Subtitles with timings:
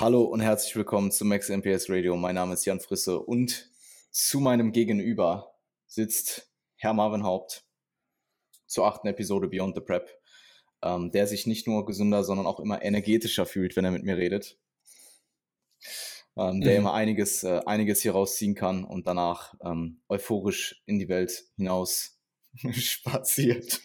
[0.00, 2.16] Hallo und herzlich willkommen zu Max MPS Radio.
[2.16, 3.68] Mein Name ist Jan Frisse und
[4.12, 5.56] zu meinem Gegenüber
[5.88, 7.64] sitzt Herr Marvin Haupt
[8.68, 10.08] zur achten Episode Beyond the Prep,
[10.82, 14.16] ähm, der sich nicht nur gesünder, sondern auch immer energetischer fühlt, wenn er mit mir
[14.16, 14.56] redet.
[16.36, 16.78] Ähm, der mhm.
[16.78, 22.20] immer einiges, äh, einiges hier rausziehen kann und danach ähm, euphorisch in die Welt hinaus
[22.70, 23.80] spaziert.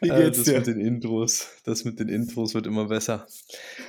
[0.00, 0.58] Wie äh, geht's das dir?
[0.58, 3.26] mit den Intros, das mit den Intros wird immer besser.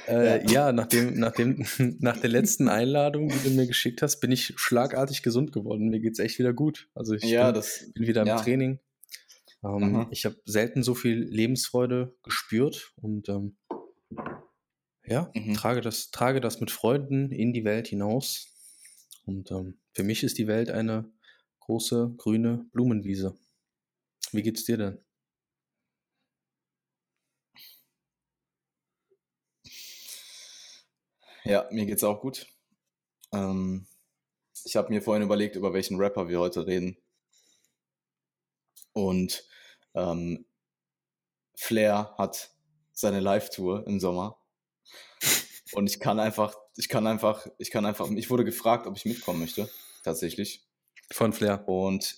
[0.07, 0.51] Äh, ja.
[0.51, 1.65] ja, nach, dem, nach, dem,
[1.99, 5.89] nach der letzten Einladung, die du mir geschickt hast, bin ich schlagartig gesund geworden.
[5.89, 6.89] Mir geht's echt wieder gut.
[6.95, 8.37] Also ich ja, bin, das, bin wieder im ja.
[8.37, 8.79] Training.
[9.63, 13.57] Ähm, ich habe selten so viel Lebensfreude gespürt und ähm,
[15.05, 15.53] ja, mhm.
[15.53, 18.47] trage, das, trage das mit Freunden in die Welt hinaus.
[19.25, 21.11] Und ähm, für mich ist die Welt eine
[21.59, 23.37] große grüne Blumenwiese.
[24.31, 24.97] Wie geht's dir denn?
[31.43, 32.47] Ja, mir geht's auch gut.
[33.33, 33.87] Ähm,
[34.65, 36.97] ich habe mir vorhin überlegt, über welchen Rapper wir heute reden.
[38.93, 39.47] Und
[39.95, 40.45] ähm,
[41.55, 42.51] Flair hat
[42.91, 44.37] seine Live-Tour im Sommer.
[45.73, 49.05] Und ich kann einfach, ich kann einfach, ich kann einfach, ich wurde gefragt, ob ich
[49.05, 49.69] mitkommen möchte,
[50.03, 50.67] tatsächlich.
[51.11, 51.67] Von Flair.
[51.67, 52.17] Und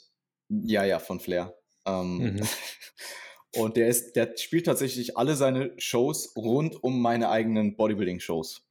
[0.49, 1.55] ja, ja, von Flair.
[1.85, 2.47] Ähm, mhm.
[3.55, 8.65] Und der ist, der spielt tatsächlich alle seine Shows rund um meine eigenen Bodybuilding-Shows.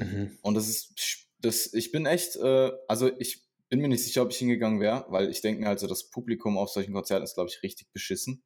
[0.00, 0.38] Mhm.
[0.42, 4.30] Und das ist, das, ich bin echt, äh, also ich bin mir nicht sicher, ob
[4.30, 7.50] ich hingegangen wäre, weil ich denke mir also, das Publikum auf solchen Konzerten ist, glaube
[7.50, 8.42] ich, richtig beschissen.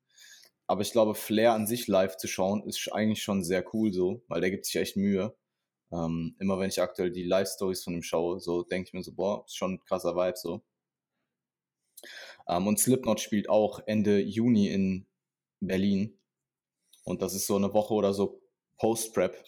[0.67, 4.23] Aber ich glaube, Flair an sich live zu schauen, ist eigentlich schon sehr cool so,
[4.29, 5.35] weil der gibt sich echt Mühe.
[5.93, 9.13] Ähm, immer wenn ich aktuell die Live-Stories von ihm schaue, so denke ich mir so,
[9.13, 10.63] boah, ist schon ein krasser Vibe so.
[12.49, 15.07] Ähm, und Slipknot spielt auch Ende Juni in
[15.61, 16.19] Berlin.
[17.05, 18.43] Und das ist so eine Woche oder so
[18.79, 19.45] Post-Prep.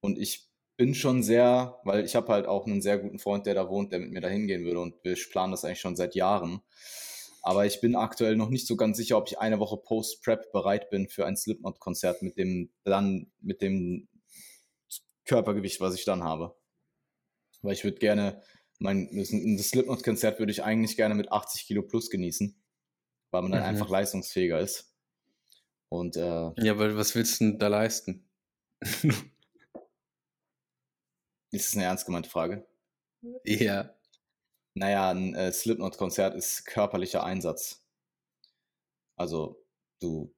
[0.00, 0.49] Und ich
[0.80, 3.92] bin schon sehr, weil ich habe halt auch einen sehr guten Freund, der da wohnt,
[3.92, 6.62] der mit mir da hingehen würde und wir planen das eigentlich schon seit Jahren.
[7.42, 10.88] Aber ich bin aktuell noch nicht so ganz sicher, ob ich eine Woche Post-Prep bereit
[10.88, 14.08] bin für ein Slipknot-Konzert mit dem dann mit dem
[15.26, 16.56] Körpergewicht, was ich dann habe.
[17.60, 18.40] Weil ich würde gerne
[18.78, 22.56] mein das, das Slipknot-Konzert würde ich eigentlich gerne mit 80 Kilo plus genießen,
[23.32, 23.66] weil man dann mhm.
[23.66, 24.94] einfach leistungsfähiger ist.
[25.90, 28.24] Und äh, ja, weil was willst du denn da leisten?
[31.50, 32.66] Ist das eine ernst gemeinte Frage?
[33.44, 33.94] Ja.
[34.74, 37.84] Naja, ein äh, Slipknot-Konzert ist körperlicher Einsatz.
[39.16, 39.62] Also,
[40.00, 40.34] du,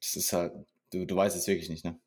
[0.00, 0.52] das ist halt,
[0.90, 1.98] du, du weißt es wirklich nicht, ne?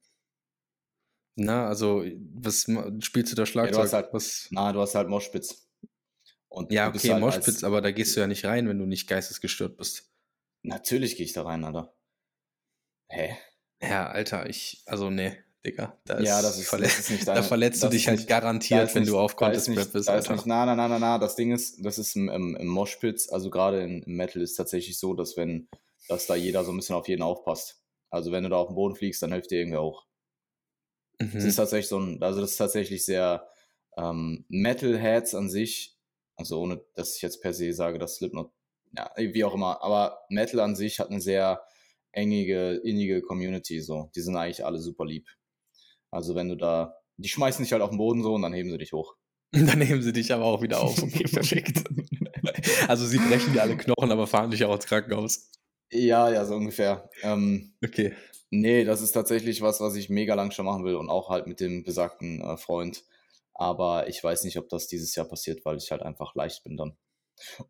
[1.36, 2.04] Na, also,
[2.34, 2.68] was
[3.00, 3.74] spielst du da Schlagzeug?
[3.74, 4.48] Ja, du hast halt, was?
[4.52, 5.68] Na, du hast halt Moschpitz.
[6.50, 9.08] Und ja, okay, halt Moschpitz, aber da gehst du ja nicht rein, wenn du nicht
[9.08, 10.12] geistesgestört bist.
[10.64, 11.96] Natürlich gehe ich da rein, Alter.
[13.10, 13.38] Hä?
[13.82, 15.38] Ja, Alter, ich, also, nee.
[15.68, 15.98] Digga.
[16.06, 18.30] Da ja, das ist, verletzt, das ist nicht deine, Da verletzt du dich halt nicht,
[18.30, 20.08] garantiert, wenn nicht, du auf Contest Prep bist.
[20.08, 21.20] Da ist nicht, na, na, na, na, na.
[21.20, 24.98] Das Ding ist, das ist im, im, im Moshpits, also gerade im Metal ist tatsächlich
[24.98, 25.68] so, dass wenn,
[26.08, 27.82] dass da jeder so ein bisschen auf jeden aufpasst.
[28.10, 30.06] Also wenn du da auf den Boden fliegst, dann hilft dir irgendwer auch.
[31.20, 31.32] Mhm.
[31.34, 33.48] Das ist tatsächlich so ein, also das ist tatsächlich sehr
[33.98, 35.98] ähm, Metal-Heads an sich,
[36.38, 38.52] also ohne, dass ich jetzt per se sage, dass Slipknot,
[38.96, 41.62] ja, wie auch immer, aber Metal an sich hat eine sehr
[42.12, 44.10] engige, innige Community, so.
[44.16, 45.28] Die sind eigentlich alle super lieb.
[46.12, 48.70] Also wenn du da, die schmeißen dich halt auf den Boden so und dann heben
[48.70, 49.16] sie dich hoch.
[49.54, 51.02] Dann heben sie dich aber auch wieder auf.
[51.02, 51.82] Okay, perfekt.
[52.90, 55.50] also sie brechen dir alle Knochen, aber fahren dich auch ins Krankenhaus.
[55.90, 57.10] Ja, ja, so ungefähr.
[57.24, 58.14] Ähm, okay.
[58.50, 61.48] Nee, das ist tatsächlich was, was ich mega lang schon machen will und auch halt
[61.48, 63.04] mit dem besagten äh, Freund.
[63.54, 66.78] Aber ich weiß nicht, ob das dieses Jahr passiert, weil ich halt einfach leicht bin
[66.78, 66.98] dann.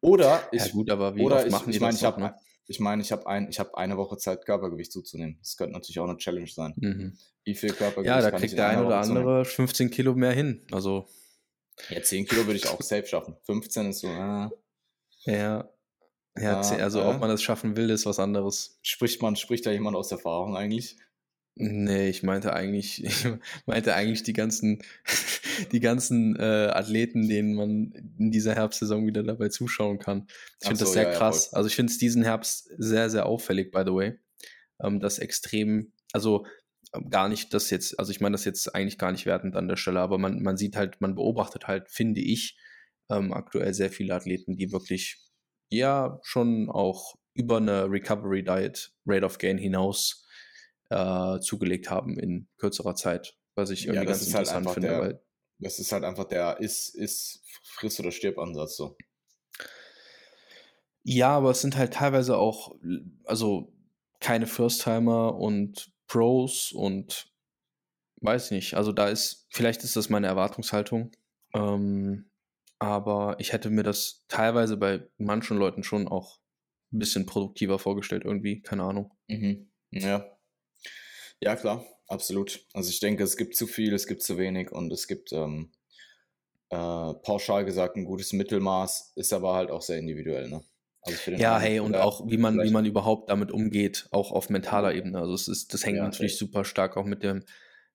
[0.01, 2.35] Oder ich, ja gut, aber wie oder ich, ich meine, ich habe ne?
[2.67, 5.37] Ich meine, ich habe ein, hab eine Woche Zeit, Körpergewicht zuzunehmen.
[5.39, 6.73] Das könnte natürlich auch eine Challenge sein.
[6.75, 7.17] Mhm.
[7.43, 10.65] Wie viel Körpergewicht Ja, da kriegt der eine oder andere 15 Kilo mehr hin.
[10.71, 11.07] Also.
[11.89, 13.37] Ja, 10 Kilo würde ich auch safe schaffen.
[13.43, 14.49] 15 ist so, äh,
[15.25, 15.69] Ja.
[16.39, 18.77] Ja, ah, also äh, ob man das schaffen will, ist was anderes.
[18.83, 20.97] Spricht man, spricht da jemand aus Erfahrung eigentlich?
[21.59, 23.25] Nee, ich meinte eigentlich, ich
[23.65, 24.83] meinte eigentlich die ganzen,
[25.71, 30.27] die ganzen äh, Athleten, denen man in dieser Herbstsaison wieder dabei zuschauen kann.
[30.61, 31.49] Ich finde so, das sehr ja, krass.
[31.51, 34.19] Ja, also ich finde es diesen Herbst sehr, sehr auffällig, by the way.
[34.81, 36.45] Ähm, das extrem, also
[36.93, 39.67] ähm, gar nicht das jetzt, also ich meine das jetzt eigentlich gar nicht wertend an
[39.67, 42.55] der Stelle, aber man, man sieht halt, man beobachtet halt, finde ich,
[43.09, 45.17] ähm, aktuell sehr viele Athleten, die wirklich
[45.69, 50.26] ja schon auch über eine Recovery Diet Rate of Gain hinaus
[50.89, 54.89] äh, zugelegt haben in kürzerer Zeit, was ich irgendwie ja, ganz halt interessant halt finde.
[54.89, 55.21] Der, weil,
[55.59, 58.97] das ist halt einfach der ist, ist friss oder stirb Ansatz so.
[61.03, 62.75] Ja, aber es sind halt teilweise auch,
[63.23, 63.73] also
[64.19, 67.31] keine First-Timer und Pros und
[68.21, 68.73] weiß nicht.
[68.73, 71.11] Also da ist, vielleicht ist das meine Erwartungshaltung.
[71.53, 72.29] Ähm,
[72.79, 76.39] aber ich hätte mir das teilweise bei manchen Leuten schon auch
[76.91, 79.13] ein bisschen produktiver vorgestellt, irgendwie, keine Ahnung.
[79.27, 79.69] Mhm.
[79.91, 80.36] Ja.
[81.41, 82.65] Ja, klar, absolut.
[82.73, 85.71] Also ich denke, es gibt zu viel, es gibt zu wenig und es gibt ähm,
[86.69, 90.63] äh, pauschal gesagt ein gutes Mittelmaß, ist aber halt auch sehr individuell, ne?
[91.01, 94.93] Also ja, hey, und auch wie man, wie man überhaupt damit umgeht, auch auf mentaler
[94.93, 95.19] Ebene.
[95.19, 96.39] Also es ist, das hängt ja, natürlich okay.
[96.39, 97.43] super stark auch mit dem,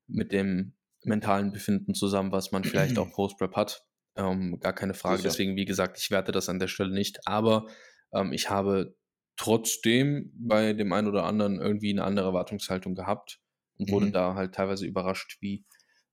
[0.07, 0.73] mit dem
[1.05, 3.85] mentalen Befinden zusammen, was man vielleicht auch Post-Prep hat.
[4.17, 5.19] Ähm, gar keine Frage.
[5.19, 5.29] Sicher.
[5.29, 7.27] Deswegen, wie gesagt, ich werte das an der Stelle nicht.
[7.27, 7.67] Aber
[8.13, 8.95] ähm, ich habe
[9.37, 13.41] trotzdem bei dem einen oder anderen irgendwie eine andere Erwartungshaltung gehabt
[13.79, 14.13] und wurde mhm.
[14.13, 15.65] da halt teilweise überrascht, wie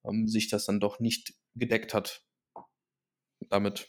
[0.06, 2.24] ähm, sich das dann doch nicht gedeckt hat
[3.50, 3.88] damit.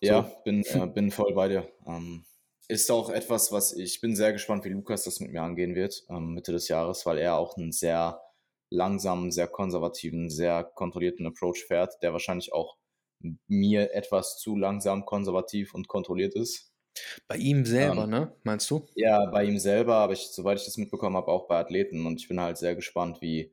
[0.00, 0.42] Ja, so.
[0.44, 1.70] bin, äh, bin voll bei dir.
[1.86, 2.24] Ähm,
[2.68, 6.04] ist auch etwas, was ich bin sehr gespannt, wie Lukas das mit mir angehen wird,
[6.08, 8.20] ähm, Mitte des Jahres, weil er auch einen sehr
[8.70, 12.76] langsamen, sehr konservativen, sehr kontrollierten Approach fährt, der wahrscheinlich auch
[13.46, 16.71] mir etwas zu langsam, konservativ und kontrolliert ist.
[17.26, 18.32] Bei ihm selber, ähm, ne?
[18.42, 18.86] Meinst du?
[18.94, 22.06] Ja, bei ihm selber, aber ich, soweit ich das mitbekommen habe, auch bei Athleten.
[22.06, 23.52] Und ich bin halt sehr gespannt, wie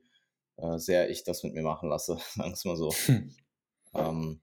[0.56, 2.90] äh, sehr ich das mit mir machen lasse, sagen wir es mal so.
[3.06, 3.34] Hm.
[3.94, 4.40] Ähm,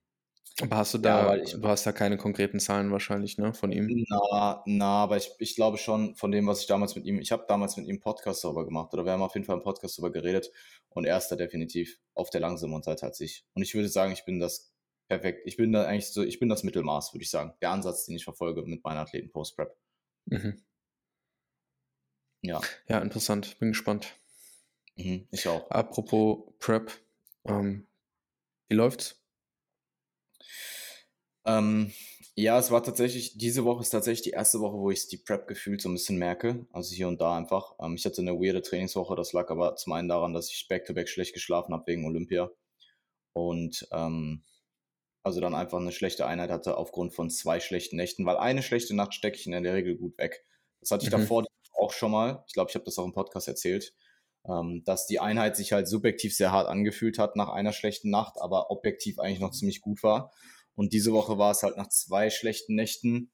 [0.60, 3.70] aber hast du da, ja, ich, du hast da keine konkreten Zahlen wahrscheinlich, ne, von
[3.70, 4.04] ihm?
[4.08, 7.30] Na, na, aber ich, ich glaube schon von dem, was ich damals mit ihm, ich
[7.30, 9.62] habe damals mit ihm einen Podcast darüber gemacht oder wir haben auf jeden Fall einen
[9.62, 10.50] Podcast darüber geredet
[10.90, 13.44] und er ist da definitiv auf der langsamen Seite als ich.
[13.54, 14.72] Und ich würde sagen, ich bin das
[15.08, 17.54] perfekt, ich bin da eigentlich so, ich bin das Mittelmaß, würde ich sagen.
[17.60, 19.76] Der Ansatz, den ich verfolge mit meinen Athleten Post-Prep.
[20.26, 20.62] Mhm.
[22.42, 22.60] Ja.
[22.88, 24.14] Ja, interessant, bin gespannt.
[24.96, 25.70] Mhm, ich auch.
[25.70, 26.92] Apropos Prep,
[27.44, 27.86] ähm,
[28.68, 29.20] wie läuft's?
[31.44, 31.92] Ähm,
[32.34, 35.48] ja, es war tatsächlich, diese Woche ist tatsächlich die erste Woche, wo ich die Prep
[35.48, 36.66] gefühlt so ein bisschen merke.
[36.72, 37.74] Also hier und da einfach.
[37.80, 41.06] Ähm, ich hatte eine weirde Trainingswoche, das lag aber zum einen daran, dass ich back-to-back
[41.06, 42.50] -back schlecht geschlafen habe wegen Olympia.
[43.32, 44.44] Und ähm,
[45.22, 48.94] also dann einfach eine schlechte Einheit hatte aufgrund von zwei schlechten Nächten, weil eine schlechte
[48.94, 50.44] Nacht stecke ich in der Regel gut weg.
[50.80, 51.20] Das hatte ich mhm.
[51.20, 51.44] davor
[51.74, 52.44] auch schon mal.
[52.46, 53.94] Ich glaube, ich habe das auch im Podcast erzählt,
[54.46, 58.40] ähm, dass die Einheit sich halt subjektiv sehr hart angefühlt hat nach einer schlechten Nacht,
[58.40, 60.32] aber objektiv eigentlich noch ziemlich gut war.
[60.74, 63.32] Und diese Woche war es halt nach zwei schlechten Nächten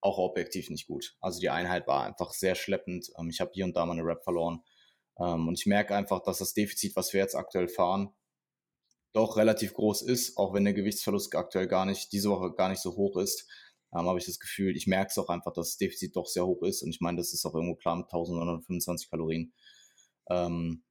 [0.00, 1.16] auch objektiv nicht gut.
[1.20, 3.10] Also die Einheit war einfach sehr schleppend.
[3.18, 4.62] Ähm, ich habe hier und da mal eine Rap verloren.
[5.18, 8.14] Ähm, und ich merke einfach, dass das Defizit, was wir jetzt aktuell fahren,
[9.14, 12.82] doch relativ groß ist, auch wenn der Gewichtsverlust aktuell gar nicht, diese Woche gar nicht
[12.82, 13.48] so hoch ist,
[13.94, 16.46] ähm, habe ich das Gefühl, ich merke es auch einfach, dass das Defizit doch sehr
[16.46, 16.82] hoch ist.
[16.82, 19.52] Und ich meine, das ist auch irgendwo klar mit 1925 Kalorien.
[20.28, 20.82] Ähm,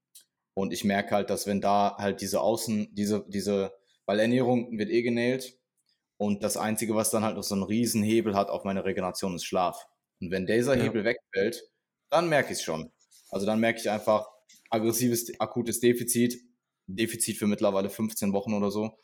[0.54, 3.74] und ich merke halt, dass wenn da halt diese Außen, diese, diese,
[4.06, 5.58] weil Ernährung wird eh genäht,
[6.18, 9.36] und das Einzige, was dann halt noch so einen riesen Hebel hat auf meine Regeneration,
[9.36, 9.86] ist Schlaf.
[10.22, 10.84] Und wenn dieser ja.
[10.84, 11.69] Hebel wegfällt,
[12.10, 12.94] dann merke ich es schon.
[13.30, 14.30] Also dann merke ich einfach
[14.69, 16.40] aggressives, akutes Defizit,
[16.88, 18.97] Defizit für mittlerweile 15 Wochen oder so,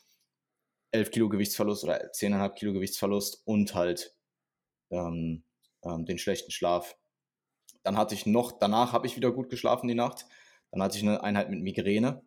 [0.92, 4.16] 11 Kilo Gewichtsverlust oder 10,5 Kilo Gewichtsverlust und halt
[4.90, 5.44] ähm,
[5.84, 6.96] ähm, den schlechten Schlaf.
[7.82, 10.26] Dann hatte ich noch, danach habe ich wieder gut geschlafen die Nacht.
[10.70, 12.22] Dann hatte ich eine Einheit mit Migräne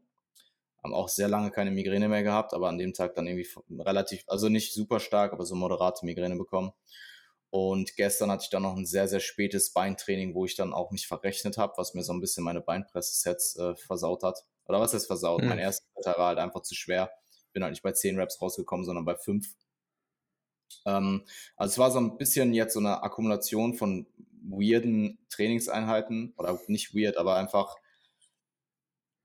[0.84, 3.48] haben auch sehr lange keine Migräne mehr gehabt, aber an dem Tag dann irgendwie
[3.82, 6.72] relativ, also nicht super stark, aber so moderate Migräne bekommen.
[7.50, 10.92] Und gestern hatte ich dann noch ein sehr, sehr spätes Beintraining, wo ich dann auch
[10.92, 14.44] mich verrechnet habe, was mir so ein bisschen meine Beinpresse-Sets äh, versaut hat.
[14.68, 15.42] Oder was heißt versaut?
[15.42, 15.50] Mhm.
[15.50, 17.12] Mein erster Set war halt einfach zu schwer.
[17.52, 19.48] Bin halt nicht bei 10 Reps rausgekommen, sondern bei 5.
[20.86, 24.08] Ähm, also es war so ein bisschen jetzt so eine Akkumulation von
[24.42, 26.34] weirden Trainingseinheiten.
[26.38, 27.76] Oder nicht weird, aber einfach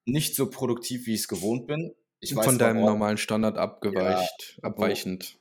[0.05, 1.95] nicht so produktiv, wie ich es gewohnt bin.
[2.21, 5.39] Ich weiß, Von deinem normalen Standard abgeweicht, ja, abweichend.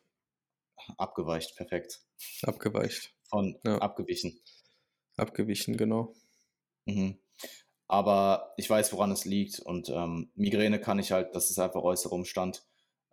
[0.98, 2.02] Abgeweicht, perfekt.
[2.44, 3.16] Abgeweicht.
[3.24, 3.80] Von ja.
[3.80, 4.40] abgewichen.
[5.16, 6.14] Abgewichen, genau.
[6.86, 7.18] Mhm.
[7.88, 9.60] Aber ich weiß, woran es liegt.
[9.60, 12.64] Und ähm, Migräne kann ich halt, das ist einfach äußerer Umstand.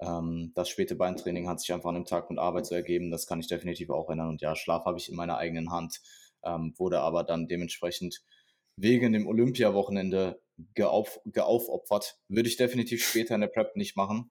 [0.00, 3.10] Ähm, das späte Beintraining hat sich einfach an dem Tag mit Arbeit so ergeben.
[3.10, 4.28] Das kann ich definitiv auch ändern.
[4.28, 6.00] Und ja, Schlaf habe ich in meiner eigenen Hand.
[6.44, 8.22] Ähm, wurde aber dann dementsprechend
[8.76, 10.40] wegen dem Olympia-Wochenende
[10.74, 12.18] geauf, geaufopfert.
[12.28, 14.30] Würde ich definitiv später in der Prep nicht machen.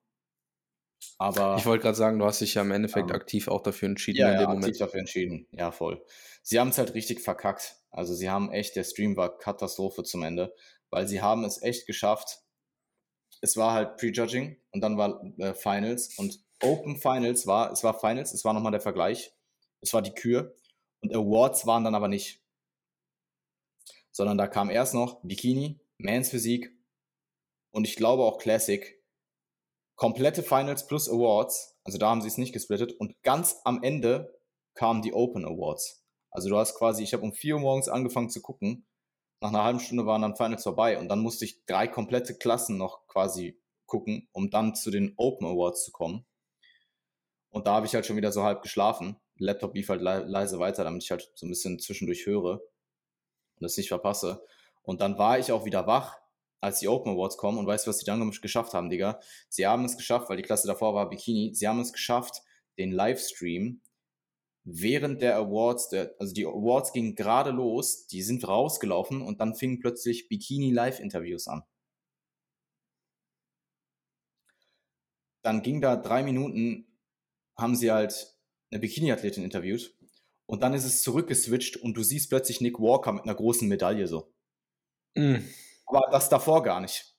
[1.18, 3.88] Aber ich wollte gerade sagen, du hast dich ja im Endeffekt ähm, aktiv auch dafür
[3.88, 4.64] entschieden ja, in dem ja, Moment.
[4.64, 5.46] aktiv dafür entschieden.
[5.52, 6.04] Ja, voll.
[6.42, 7.76] Sie haben es halt richtig verkackt.
[7.90, 10.54] Also sie haben echt, der Stream war Katastrophe zum Ende,
[10.90, 12.40] weil sie haben es echt geschafft.
[13.40, 17.98] Es war halt Prejudging und dann war äh, Finals und Open Finals war, es war
[17.98, 19.32] Finals, es war nochmal der Vergleich.
[19.80, 20.54] Es war die Kür
[21.00, 22.42] und Awards waren dann aber nicht.
[24.10, 26.74] Sondern da kam erst noch Bikini, Mans Physik
[27.70, 29.02] und ich glaube auch Classic.
[29.96, 34.38] Komplette Finals plus Awards, also da haben sie es nicht gesplittet und ganz am Ende
[34.74, 36.04] kamen die Open Awards.
[36.30, 38.86] Also du hast quasi, ich habe um 4 Uhr morgens angefangen zu gucken
[39.44, 42.78] nach einer halben Stunde waren dann Finals vorbei und dann musste ich drei komplette Klassen
[42.78, 46.24] noch quasi gucken, um dann zu den Open Awards zu kommen.
[47.50, 49.20] Und da habe ich halt schon wieder so halb geschlafen.
[49.36, 53.60] Laptop lief halt le leise weiter, damit ich halt so ein bisschen zwischendurch höre und
[53.60, 54.42] das nicht verpasse.
[54.82, 56.16] Und dann war ich auch wieder wach,
[56.64, 59.20] als die Open Awards kommen und weißt du, was sie dann geschafft haben, Digga?
[59.50, 62.40] Sie haben es geschafft, weil die Klasse davor war Bikini, sie haben es geschafft,
[62.78, 63.82] den Livestream
[64.64, 69.54] während der Awards, der, also die Awards gingen gerade los, die sind rausgelaufen und dann
[69.54, 71.64] fingen plötzlich Bikini-Live-Interviews an.
[75.42, 76.86] Dann ging da drei Minuten,
[77.58, 78.38] haben sie halt
[78.70, 79.94] eine Bikini-Athletin interviewt
[80.46, 84.06] und dann ist es zurückgeswitcht und du siehst plötzlich Nick Walker mit einer großen Medaille
[84.06, 84.32] so.
[85.14, 85.44] Mm.
[85.94, 87.14] Aber das davor gar nicht.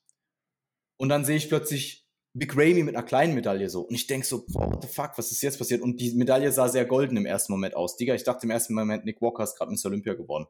[0.98, 3.82] Und dann sehe ich plötzlich Big Ramy mit einer kleinen Medaille so.
[3.82, 5.82] Und ich denke so, boah, what the fuck, was ist jetzt passiert?
[5.82, 7.96] Und die Medaille sah sehr golden im ersten Moment aus.
[7.96, 10.46] Digga, ich dachte im ersten Moment, Nick Walker ist gerade Miss Olympia geworden.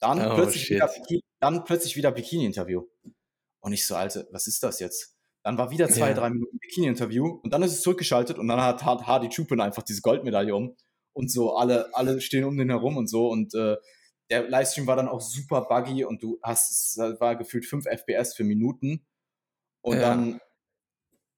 [0.00, 0.90] Dann, oh, plötzlich wieder,
[1.40, 2.84] dann plötzlich wieder Bikini-Interview.
[3.60, 5.16] Und ich so, Alter, was ist das jetzt?
[5.42, 6.14] Dann war wieder zwei, ja.
[6.14, 10.02] drei Minuten Bikini-Interview und dann ist es zurückgeschaltet und dann hat Hardy Chupin einfach diese
[10.02, 10.76] Goldmedaille um
[11.14, 13.76] und so alle, alle stehen um den herum und so und äh,
[14.30, 18.34] der Livestream war dann auch super buggy und du hast, es war gefühlt 5 FPS
[18.34, 19.06] für Minuten
[19.80, 20.02] und ja.
[20.02, 20.40] dann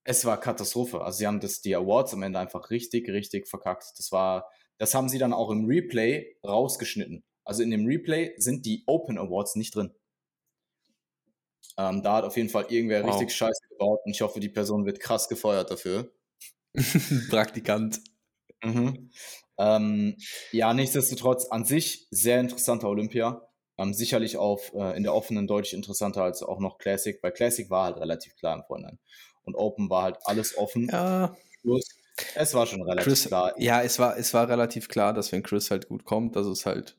[0.04, 1.02] es war Katastrophe.
[1.02, 3.92] Also sie haben das, die Awards am Ende einfach richtig, richtig verkackt.
[3.96, 7.22] Das war, das haben sie dann auch im Replay rausgeschnitten.
[7.44, 9.94] Also in dem Replay sind die Open Awards nicht drin.
[11.76, 13.10] Ähm, da hat auf jeden Fall irgendwer wow.
[13.10, 16.12] richtig Scheiße gebaut und ich hoffe, die Person wird krass gefeuert dafür.
[17.30, 18.00] Praktikant.
[18.62, 19.10] Mhm.
[19.60, 20.16] Ähm,
[20.52, 23.46] ja, nichtsdestotrotz an sich sehr interessanter Olympia.
[23.78, 27.68] Ähm, sicherlich auf äh, in der offenen deutlich interessanter als auch noch Classic, weil Classic
[27.70, 28.98] war halt relativ klar im Vorhinein
[29.44, 30.88] und Open war halt alles offen.
[30.90, 31.36] Ja.
[32.34, 33.54] Es war schon relativ Chris, klar.
[33.58, 36.66] Ja, es war, es war relativ klar, dass wenn Chris halt gut kommt, dass es
[36.66, 36.96] halt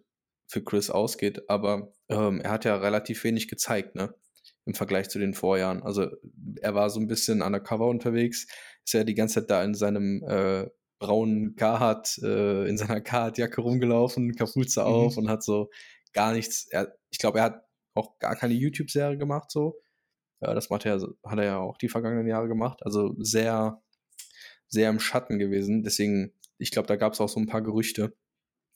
[0.48, 1.50] für Chris ausgeht.
[1.50, 4.14] Aber ähm, er hat ja relativ wenig gezeigt, ne?
[4.66, 5.82] Im Vergleich zu den Vorjahren.
[5.82, 6.08] Also
[6.62, 8.48] er war so ein bisschen undercover unterwegs,
[8.86, 10.70] ist ja die ganze Zeit da in seinem äh,
[11.02, 14.86] braunen Carhartt, äh, in seiner Carhartt-Jacke rumgelaufen, Kapuze mhm.
[14.86, 15.70] auf und hat so
[16.14, 16.68] gar nichts.
[16.70, 17.64] Er, ich glaube, er hat
[17.96, 19.82] auch gar keine YouTube-Serie gemacht, so.
[20.42, 22.80] Ja, das macht er, hat er ja auch die vergangenen Jahre gemacht.
[22.84, 23.82] Also sehr,
[24.68, 25.84] sehr im Schatten gewesen.
[25.84, 28.16] Deswegen, ich glaube, da gab es auch so ein paar Gerüchte,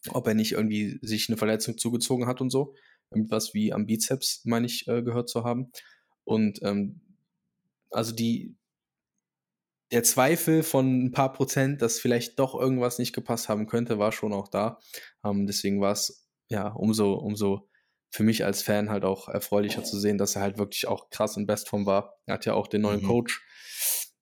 [0.09, 2.75] ob er nicht irgendwie sich eine Verletzung zugezogen hat und so.
[3.11, 5.71] Irgendwas wie am Bizeps, meine ich, äh, gehört zu haben.
[6.23, 7.01] Und ähm,
[7.91, 8.55] also die,
[9.95, 14.11] der Zweifel von ein paar Prozent, dass vielleicht doch irgendwas nicht gepasst haben könnte, war
[14.11, 14.77] schon auch da.
[15.23, 17.69] Ähm, deswegen war es ja umso, umso
[18.11, 21.37] für mich als Fan halt auch erfreulicher zu sehen, dass er halt wirklich auch krass
[21.37, 22.17] in Bestform war.
[22.25, 23.07] Er hat ja auch den neuen mhm.
[23.07, 23.41] Coach,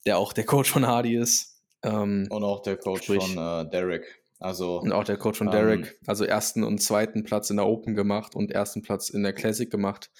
[0.05, 1.59] der auch der Coach von Hardy ist.
[1.81, 4.23] Ähm, und auch der Coach sprich, von äh, Derek.
[4.37, 5.87] Also, und auch der Coach von Derek.
[5.87, 9.33] Ähm, also ersten und zweiten Platz in der Open gemacht und ersten Platz in der
[9.33, 10.11] Classic gemacht.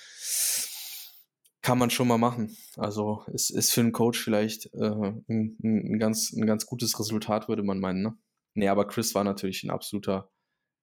[1.63, 2.55] Kann man schon mal machen.
[2.77, 7.48] Also es ist für einen Coach vielleicht äh, ein, ein, ganz, ein ganz gutes Resultat,
[7.48, 8.03] würde man meinen.
[8.03, 8.17] Ne?
[8.53, 10.29] Nee, aber Chris war natürlich ein absoluter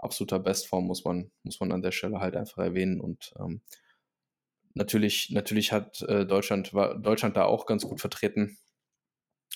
[0.03, 3.01] absoluter Bestform, muss man, muss man an der Stelle halt einfach erwähnen.
[3.01, 3.61] Und ähm,
[4.75, 8.59] natürlich, natürlich hat äh, Deutschland, war Deutschland da auch ganz gut vertreten.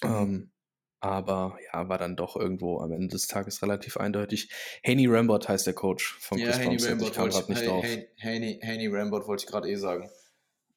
[0.03, 0.53] Ähm,
[1.01, 4.51] aber ja, war dann doch irgendwo am Ende des Tages relativ eindeutig.
[4.87, 7.85] Haney Rambert heißt der Coach von Chris ja, Haney Rambert ich kam gerade nicht drauf.
[8.23, 10.11] Haney, Haney Rambert wollte ich gerade eh sagen.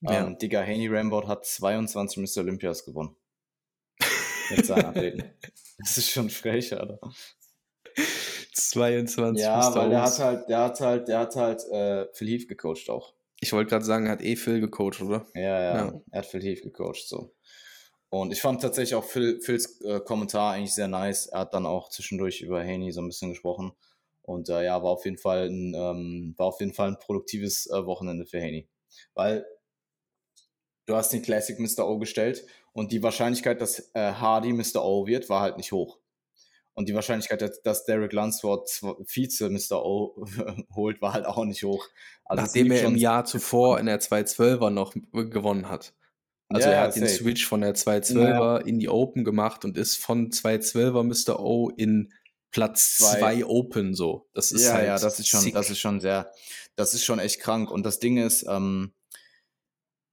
[0.02, 0.26] Ja.
[0.26, 2.42] Ähm, Digga, Haney Rambert hat 22 Mr.
[2.42, 3.16] Olympias gewonnen.
[4.50, 5.24] Mit seinen Athleten.
[5.80, 7.00] Das ist schon frech, Alter.
[8.52, 12.48] 22 Ja, weil der hat halt, der hat halt, der hat halt äh, Phil Heath
[12.48, 13.14] gecoacht auch.
[13.40, 15.28] Ich wollte gerade sagen, er hat eh Phil gecoacht, oder?
[15.36, 17.36] Ja, ja, ja, er hat Phil Heath gecoacht, so.
[18.10, 21.28] Und ich fand tatsächlich auch Phil, Phils äh, Kommentar eigentlich sehr nice.
[21.28, 23.74] Er hat dann auch zwischendurch über Haney so ein bisschen gesprochen.
[24.22, 27.70] Und äh, ja, war auf jeden Fall ein, ähm, war auf jeden Fall ein produktives
[27.70, 28.68] äh, Wochenende für Haney.
[29.14, 29.46] Weil
[30.88, 31.88] du hast den Classic Mr.
[31.88, 34.84] O gestellt und die Wahrscheinlichkeit, dass äh, Hardy Mr.
[34.84, 36.00] O wird, war halt nicht hoch.
[36.74, 38.70] Und die Wahrscheinlichkeit, dass Derek Lunsford
[39.06, 39.84] Vize Mr.
[39.84, 40.26] O
[40.76, 41.86] holt, war halt auch nicht hoch.
[42.26, 45.94] Also Nachdem er im Jahr zuvor in der 212er noch gewonnen hat.
[46.50, 47.24] Also ja, er hat den safe.
[47.24, 48.58] Switch von der 212er ja.
[48.58, 51.40] in die Open gemacht und ist von 212er Mr.
[51.40, 52.14] O in
[52.52, 54.30] Platz 2 Open so.
[54.34, 55.54] Das ist ja, halt ja, das ist schon, sick.
[55.56, 56.32] das ist schon sehr,
[56.76, 57.72] das ist schon echt krank.
[57.72, 58.94] Und das Ding ist, ähm,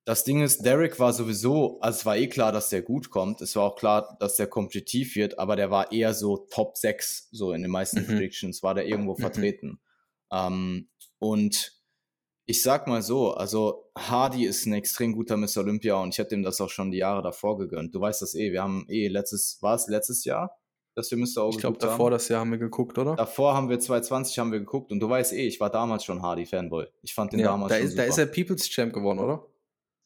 [0.04, 3.40] das Ding ist, Derek war sowieso, also es war eh klar, dass der gut kommt.
[3.40, 7.28] Es war auch klar, dass der kompetitiv wird, aber der war eher so Top 6,
[7.32, 8.06] so in den meisten mhm.
[8.06, 9.20] Predictions war der irgendwo mhm.
[9.20, 9.80] vertreten.
[10.30, 11.72] Ähm, und
[12.46, 16.34] ich sag mal so, also Hardy ist ein extrem guter Miss Olympia und ich hätte
[16.34, 17.94] ihm das auch schon die Jahre davor gegönnt.
[17.94, 20.58] Du weißt das eh, wir haben eh letztes, war es letztes Jahr?
[20.96, 21.44] dass wir Mr.
[21.44, 22.12] O Ich glaube, davor haben.
[22.12, 23.16] das Jahr haben wir geguckt, oder?
[23.16, 26.22] Davor haben wir 2020 haben wir geguckt und du weißt eh, ich war damals schon
[26.22, 26.86] Hardy-Fanboy.
[27.02, 28.02] Ich fand den ja, damals da schon ist, super.
[28.02, 29.44] Da ist er People's Champ geworden, oder?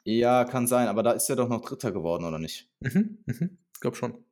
[0.08, 2.66] Ja, kann sein, aber da ist er doch noch Dritter geworden, oder nicht?
[2.80, 3.58] Mhm, mhm.
[3.74, 4.24] Ich glaube schon.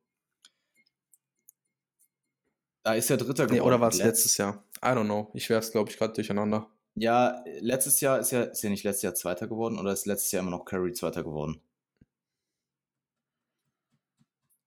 [2.81, 3.53] Da ist er Dritter geworden.
[3.53, 4.63] Nee, oder war es letztes Jahr?
[4.77, 5.29] I don't know.
[5.35, 6.67] Ich wäre es, glaube ich, gerade durcheinander.
[6.95, 10.31] Ja, letztes Jahr ist ja, ist ja nicht letztes Jahr Zweiter geworden oder ist letztes
[10.31, 11.61] Jahr immer noch Curry Zweiter geworden?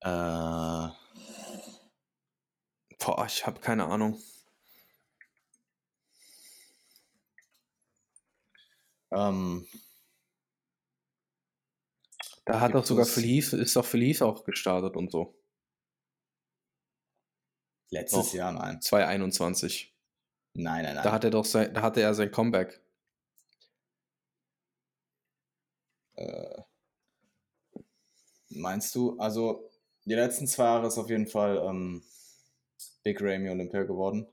[0.03, 0.91] Äh.
[3.01, 4.17] Boah, ich habe keine Ahnung.
[9.11, 9.67] Ähm.
[12.53, 15.41] Da hat doch sogar Phil ist doch Phil auch gestartet und so.
[17.91, 18.81] Letztes doch, Jahr, nein.
[18.81, 19.95] 2021.
[20.55, 21.05] Nein, nein, nein.
[21.05, 22.81] Da, hat er doch sein, da hatte er sein Comeback.
[26.15, 26.63] Äh,
[28.49, 29.19] meinst du?
[29.19, 29.69] Also,
[30.05, 32.03] die letzten zwei Jahre ist auf jeden Fall ähm,
[33.03, 34.27] Big Ramy Olympia geworden.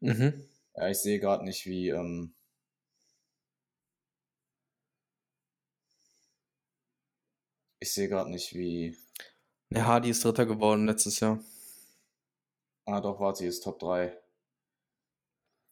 [0.00, 0.48] Mhm.
[0.74, 1.88] Ja, ich sehe gerade nicht, wie.
[1.90, 2.35] Ähm,
[7.86, 8.98] ich sehe gerade nicht, wie.
[9.70, 11.38] Der Hardy ist Dritter geworden letztes Jahr.
[12.84, 14.16] Ah, doch, warte, sie ist Top 3.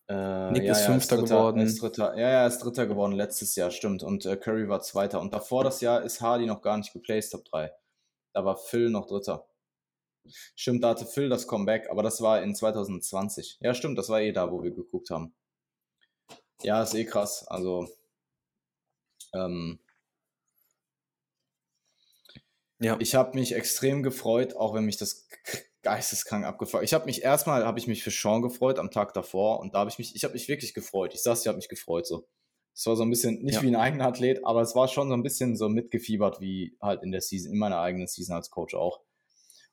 [0.09, 1.61] Äh, Nick ja, ist ja, Fünfter ist geworden.
[1.61, 4.03] Ist dritter, ja, er ist Dritter geworden letztes Jahr, stimmt.
[4.03, 5.21] Und äh, Curry war Zweiter.
[5.21, 7.73] Und davor das Jahr ist Hardy noch gar nicht geplaced, Top 3.
[8.33, 9.49] Da war Phil noch Dritter.
[10.55, 13.59] Stimmt, da hatte Phil das Comeback, aber das war in 2020.
[13.61, 15.35] Ja, stimmt, das war eh da, wo wir geguckt haben.
[16.63, 17.47] Ja, ist eh krass.
[17.49, 17.89] Also,
[19.35, 19.81] ähm,
[22.85, 22.97] ja.
[23.01, 25.29] ich habe mich extrem gefreut, auch wenn mich das
[25.83, 26.83] geisteskrank abgefuckt.
[26.83, 29.81] Ich habe mich erstmal habe ich mich für Sean gefreut am Tag davor und da
[29.81, 31.15] habe ich mich ich habe mich wirklich gefreut.
[31.15, 32.27] Ich sag's, ich habe mich gefreut so.
[32.77, 33.63] Es war so ein bisschen nicht ja.
[33.63, 37.05] wie ein eigener Athlet, aber es war schon so ein bisschen so mitgefiebert wie halt
[37.05, 39.01] in der Season, in meiner eigenen Season als Coach auch.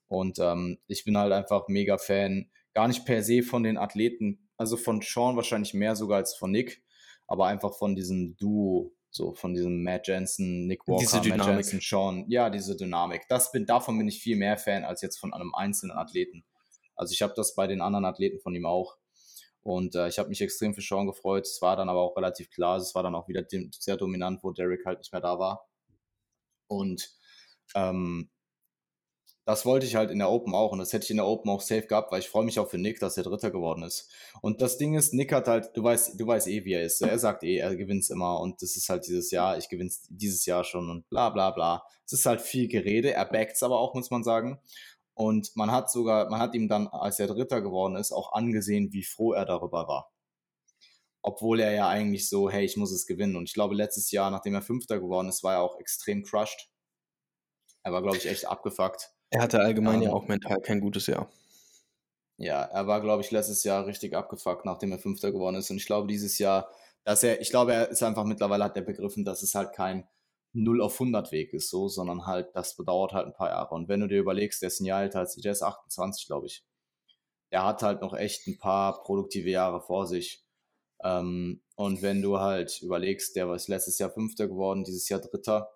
[0.07, 4.49] Und ähm, ich bin halt einfach mega Fan, gar nicht per se von den Athleten,
[4.57, 6.83] also von Sean wahrscheinlich mehr sogar als von Nick,
[7.25, 12.25] aber einfach von diesem Duo, so von diesem Matt Jensen, Nick Walker, Matt Jensen, Sean.
[12.29, 13.27] Ja, diese Dynamik.
[13.27, 16.45] Das bin, davon bin ich viel mehr Fan als jetzt von einem einzelnen Athleten.
[16.95, 18.97] Also ich habe das bei den anderen Athleten von ihm auch.
[19.63, 21.45] Und äh, ich habe mich extrem für Sean gefreut.
[21.45, 24.51] Es war dann aber auch relativ klar, es war dann auch wieder sehr dominant, wo
[24.51, 25.69] Derek halt nicht mehr da war.
[26.67, 27.11] Und
[27.75, 28.31] ähm,
[29.45, 31.49] das wollte ich halt in der Open auch und das hätte ich in der Open
[31.49, 34.09] auch safe gehabt, weil ich freue mich auch für Nick, dass er Dritter geworden ist.
[34.41, 37.01] Und das Ding ist, Nick hat halt, du weißt, du weißt eh, wie er ist.
[37.01, 40.45] Er sagt eh, er gewinnt immer und das ist halt dieses Jahr, ich gewinne dieses
[40.45, 41.83] Jahr schon und bla bla bla.
[42.05, 44.59] Es ist halt viel Gerede, er backt aber auch, muss man sagen.
[45.13, 48.93] Und man hat sogar, man hat ihm dann, als er Dritter geworden ist, auch angesehen,
[48.93, 50.11] wie froh er darüber war.
[51.21, 53.35] Obwohl er ja eigentlich so, hey, ich muss es gewinnen.
[53.35, 56.69] Und ich glaube, letztes Jahr, nachdem er Fünfter geworden ist, war er auch extrem crushed.
[57.83, 59.13] Er war, glaube ich, echt abgefuckt.
[59.31, 60.15] Er hatte allgemein ja ähm.
[60.15, 61.29] auch mental kein gutes Jahr.
[62.37, 65.69] Ja, er war, glaube ich, letztes Jahr richtig abgefuckt, nachdem er Fünfter geworden ist.
[65.71, 66.69] Und ich glaube, dieses Jahr,
[67.03, 70.07] dass er, ich glaube, er ist einfach mittlerweile hat er begriffen, dass es halt kein
[70.53, 73.73] 0 auf 100 Weg ist, so, sondern halt, das bedauert halt ein paar Jahre.
[73.75, 76.27] Und wenn du dir überlegst, der ist ein Jahr älter als ich, der ist 28,
[76.27, 76.65] glaube ich.
[77.51, 80.43] Der hat halt noch echt ein paar produktive Jahre vor sich.
[81.03, 85.71] Ähm, und wenn du halt überlegst, der war letztes Jahr Fünfter geworden, dieses Jahr Dritter,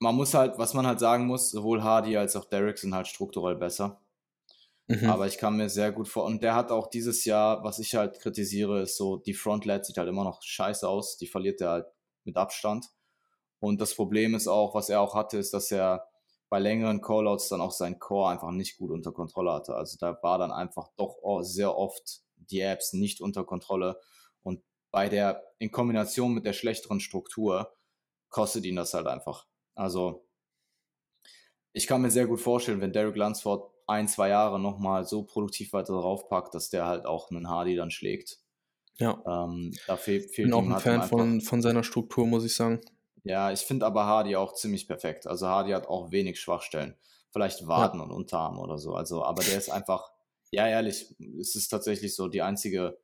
[0.00, 3.08] man muss halt, was man halt sagen muss, sowohl Hardy als auch Derek sind halt
[3.08, 4.00] strukturell besser.
[4.86, 5.10] Mhm.
[5.10, 6.24] Aber ich kann mir sehr gut vor.
[6.24, 9.98] Und der hat auch dieses Jahr, was ich halt kritisiere, ist so, die Frontlet sieht
[9.98, 11.18] halt immer noch scheiße aus.
[11.18, 11.86] Die verliert er halt
[12.24, 12.86] mit Abstand.
[13.60, 16.08] Und das Problem ist auch, was er auch hatte, ist, dass er
[16.48, 19.74] bei längeren Callouts dann auch sein Core einfach nicht gut unter Kontrolle hatte.
[19.74, 24.00] Also da war dann einfach doch sehr oft die Apps nicht unter Kontrolle.
[24.42, 27.76] Und bei der, in Kombination mit der schlechteren Struktur,
[28.30, 29.46] kostet ihn das halt einfach.
[29.78, 30.26] Also
[31.72, 35.72] ich kann mir sehr gut vorstellen, wenn Derek Lunsford ein, zwei Jahre nochmal so produktiv
[35.72, 38.38] weiter draufpackt, dass der halt auch einen Hardy dann schlägt.
[38.98, 39.22] Ja.
[39.24, 42.56] Ähm, da fehl, fehlt bin auch ein halt Fan von, von seiner Struktur, muss ich
[42.56, 42.80] sagen.
[43.22, 45.28] Ja, ich finde aber Hardy auch ziemlich perfekt.
[45.28, 46.96] Also Hardy hat auch wenig Schwachstellen.
[47.30, 48.06] Vielleicht Waden ja.
[48.06, 48.94] und Unterarm oder so.
[48.94, 50.10] Also, aber der ist einfach,
[50.50, 52.98] ja, ehrlich, es ist tatsächlich so die einzige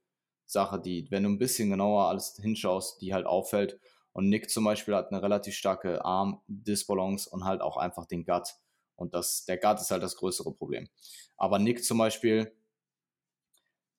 [0.44, 3.78] Sache, die, wenn du ein bisschen genauer alles hinschaust, die halt auffällt.
[4.14, 8.54] Und Nick zum Beispiel hat eine relativ starke Arm-Disbalance und halt auch einfach den Gut.
[8.94, 10.88] Und das, der Gut ist halt das größere Problem.
[11.36, 12.56] Aber Nick zum Beispiel,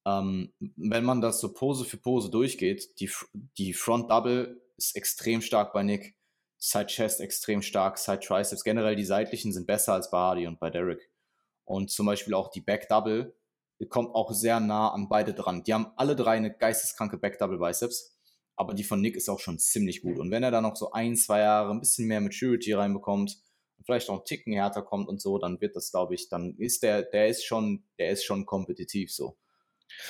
[0.06, 3.12] ähm, wenn man das so Pose für Pose durchgeht, die,
[3.58, 6.16] die Front Double ist extrem stark bei Nick,
[6.58, 10.62] Side Chest extrem stark, Side Triceps, generell die seitlichen sind besser als bei Hardy und
[10.62, 11.12] bei Derek.
[11.66, 13.36] Und zum Beispiel auch die Back Double
[13.90, 15.64] kommt auch sehr nah an beide dran.
[15.64, 18.15] Die haben alle drei eine geisteskranke Back Double Biceps
[18.56, 20.20] aber die von Nick ist auch schon ziemlich gut.
[20.20, 23.38] Und wenn er da noch so ein, zwei Jahre ein bisschen mehr Maturity reinbekommt,
[23.86, 26.84] vielleicht noch ein Ticken härter kommt und so, dann wird das, glaube ich, dann ist
[26.84, 29.38] der, der ist schon, der ist schon kompetitiv so.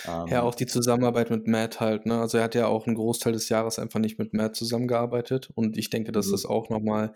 [0.06, 2.18] Ähm, ja, auch die Zusammenarbeit mit Matt halt, ne?
[2.20, 5.76] Also er hat ja auch einen Großteil des Jahres einfach nicht mit Matt zusammengearbeitet und
[5.76, 6.32] ich denke, dass mhm.
[6.32, 7.12] das auch nochmal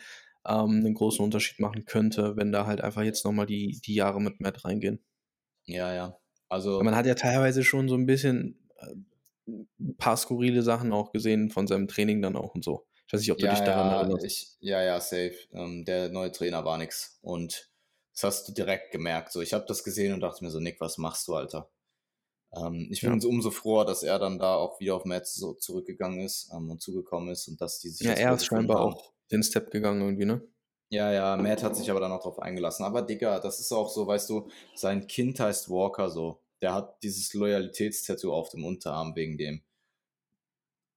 [0.47, 4.21] ähm, einen großen Unterschied machen könnte, wenn da halt einfach jetzt nochmal die, die Jahre
[4.21, 5.03] mit Matt reingehen.
[5.65, 6.19] Ja, ja.
[6.49, 6.83] Also.
[6.83, 8.95] Man hat ja teilweise schon so ein bisschen äh,
[9.79, 12.87] ein paar skurrile Sachen auch gesehen von seinem Training dann auch und so.
[13.07, 14.25] Ich weiß nicht, ob du ja, dich daran ja, erinnerst.
[14.25, 15.35] Ich, ja, ja, safe.
[15.53, 17.19] Ähm, der neue Trainer war nix.
[17.23, 17.71] Und
[18.15, 19.33] das hast du direkt gemerkt.
[19.33, 21.71] So, ich habe das gesehen und dachte mir so, Nick, was machst du, Alter?
[22.55, 23.29] Ähm, ich bin ja.
[23.29, 26.81] umso froher, dass er dann da auch wieder auf Metz so zurückgegangen ist ähm, und
[26.83, 28.07] zugekommen ist und dass die sich.
[28.07, 28.95] Ja, er ist scheinbar haben.
[28.95, 30.43] auch den Step gegangen irgendwie, ne?
[30.93, 32.85] Ja, ja, Matt hat sich aber dann auch drauf eingelassen.
[32.85, 36.43] Aber Digga, das ist auch so, weißt du, sein Kind heißt Walker so.
[36.63, 39.63] Der hat dieses Loyalitätstattoo auf dem Unterarm wegen dem.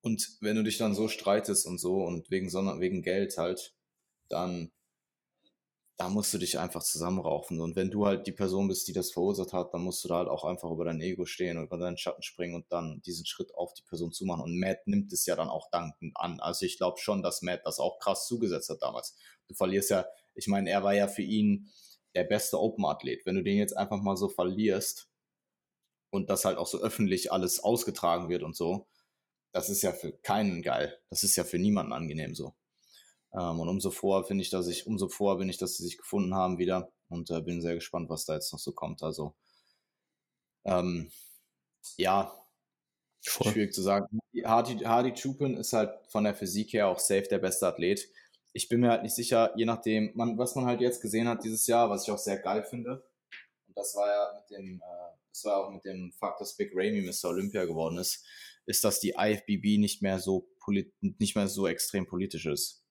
[0.04, 3.74] Und wenn du dich dann so streitest und so und wegen, sondern wegen Geld halt,
[4.28, 4.70] dann,
[5.96, 7.62] da musst du dich einfach zusammenraufen.
[7.62, 10.18] Und wenn du halt die Person bist, die das verursacht hat, dann musst du da
[10.18, 13.26] halt auch einfach über dein Ego stehen und über deinen Schatten springen und dann diesen
[13.26, 14.44] Schritt auf die Person zumachen.
[14.44, 16.42] Und Matt nimmt es ja dann auch dankend an.
[16.42, 19.16] Also ich glaube schon, dass Matt das auch krass zugesetzt hat damals.
[19.48, 21.70] Du verlierst ja, ich meine, er war ja für ihn
[22.14, 23.26] der beste Open-Athlet.
[23.26, 25.13] Wenn du den jetzt einfach mal so verlierst
[26.14, 28.88] und das halt auch so öffentlich alles ausgetragen wird und so,
[29.52, 31.00] das ist ja für keinen geil.
[31.10, 32.54] Das ist ja für niemanden angenehm so.
[33.34, 35.98] Ähm, und umso vorher finde ich, dass ich, umso vorher bin ich, dass sie sich
[35.98, 39.02] gefunden haben wieder und äh, bin sehr gespannt, was da jetzt noch so kommt.
[39.02, 39.34] Also,
[40.66, 41.12] ähm,
[41.98, 42.32] ja,
[43.26, 43.52] Voll.
[43.52, 44.20] schwierig zu sagen.
[44.46, 48.08] Hardy, Hardy Chupin ist halt von der Physik her auch safe der beste Athlet.
[48.54, 51.44] Ich bin mir halt nicht sicher, je nachdem, man, was man halt jetzt gesehen hat
[51.44, 53.04] dieses Jahr, was ich auch sehr geil finde.
[53.68, 56.72] Und das war ja mit dem, äh, das war auch mit dem Fakt, dass Big
[56.74, 57.30] Ramy Mr.
[57.30, 58.26] Olympia geworden ist
[58.66, 60.50] ist, dass die IFBB nicht mehr so
[61.02, 62.86] nicht mehr so extrem politisch ist.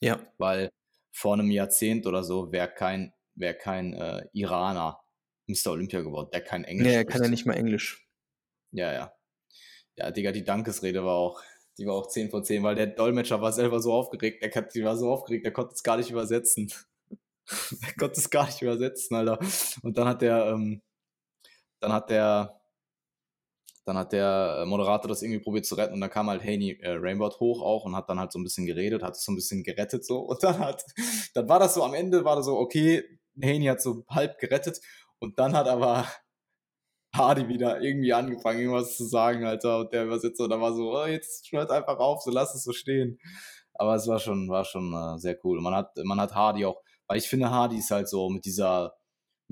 [0.00, 0.26] Ja.
[0.38, 0.70] Weil
[1.12, 5.00] vor einem Jahrzehnt oder so wäre kein, wär kein äh, Iraner
[5.46, 5.72] Mr.
[5.72, 8.08] Olympia geworden, der kein Englisch Nee, er kann ja nicht mal Englisch.
[8.72, 9.14] Ja, ja.
[9.96, 11.40] Ja, Digga, die Dankesrede war auch,
[11.78, 14.82] die war auch 10 von 10, weil der Dolmetscher war selber so aufgeregt, der, die
[14.82, 16.72] war so aufgeregt, der konnte es gar nicht übersetzen.
[17.46, 19.38] der konnte es gar nicht übersetzen, Alter.
[19.82, 20.82] Und dann hat der, ähm,
[21.82, 22.60] dann hat der,
[23.84, 26.78] dann hat der äh, Moderator das irgendwie probiert zu retten und dann kam halt Haney
[26.80, 29.32] äh, Rainbow hoch auch und hat dann halt so ein bisschen geredet, hat es so
[29.32, 30.84] ein bisschen gerettet so und dann hat,
[31.34, 33.02] dann war das so am Ende war das so, okay,
[33.42, 34.80] Haney hat so halb gerettet
[35.18, 36.06] und dann hat aber
[37.14, 41.06] Hardy wieder irgendwie angefangen, irgendwas zu sagen, Alter, und der Übersetzer, da war so, oh,
[41.06, 43.18] jetzt hört einfach auf, so lass es so stehen.
[43.74, 45.60] Aber es war schon, war schon äh, sehr cool.
[45.60, 48.94] Man hat, man hat Hardy auch, weil ich finde, Hardy ist halt so mit dieser,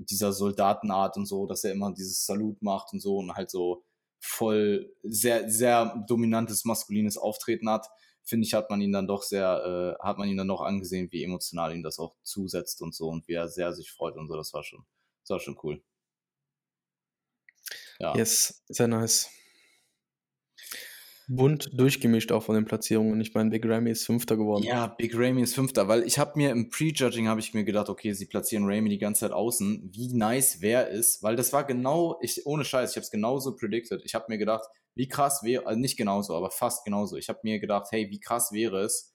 [0.00, 3.50] mit dieser Soldatenart und so, dass er immer dieses Salut macht und so und halt
[3.50, 3.84] so,
[4.20, 7.86] voll sehr, sehr dominantes maskulines Auftreten hat,
[8.22, 11.08] finde ich, hat man ihn dann doch sehr, äh, hat man ihn dann doch angesehen,
[11.10, 14.28] wie emotional ihn das auch zusetzt und so und wie er sehr sich freut und
[14.28, 14.36] so.
[14.36, 14.84] Das war schon,
[15.22, 15.82] das war schon cool.
[17.98, 18.14] Ja.
[18.14, 19.30] Yes, sehr nice
[21.30, 23.20] bunt durchgemischt auch von den Platzierungen.
[23.20, 24.64] Ich meine, Big Ramy ist Fünfter geworden.
[24.64, 27.88] Ja, Big Ramy ist Fünfter, weil ich habe mir im Prejudging habe ich mir gedacht,
[27.88, 29.90] okay, sie platzieren Ramy die ganze Zeit außen.
[29.94, 33.54] Wie nice wer ist, weil das war genau, ich ohne Scheiß, ich habe es genauso
[33.54, 34.02] predicted.
[34.04, 34.66] Ich habe mir gedacht,
[34.96, 37.16] wie krass wäre, also nicht genauso, aber fast genauso.
[37.16, 39.14] Ich habe mir gedacht, hey, wie krass wäre es,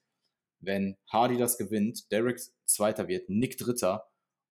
[0.61, 4.05] wenn Hardy das gewinnt, Derek Zweiter wird, Nick Dritter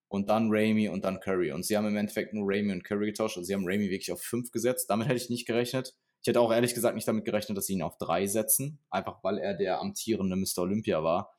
[0.07, 1.51] und dann Ramy und dann Curry.
[1.51, 3.37] Und sie haben im Endeffekt nur Ramy und Curry getauscht.
[3.37, 4.87] Also sie haben Ramy wirklich auf fünf gesetzt.
[4.91, 5.95] Damit hätte ich nicht gerechnet.
[6.25, 9.23] Ich hätte auch ehrlich gesagt nicht damit gerechnet, dass sie ihn auf drei setzen, einfach
[9.23, 10.63] weil er der amtierende Mr.
[10.63, 11.35] Olympia war.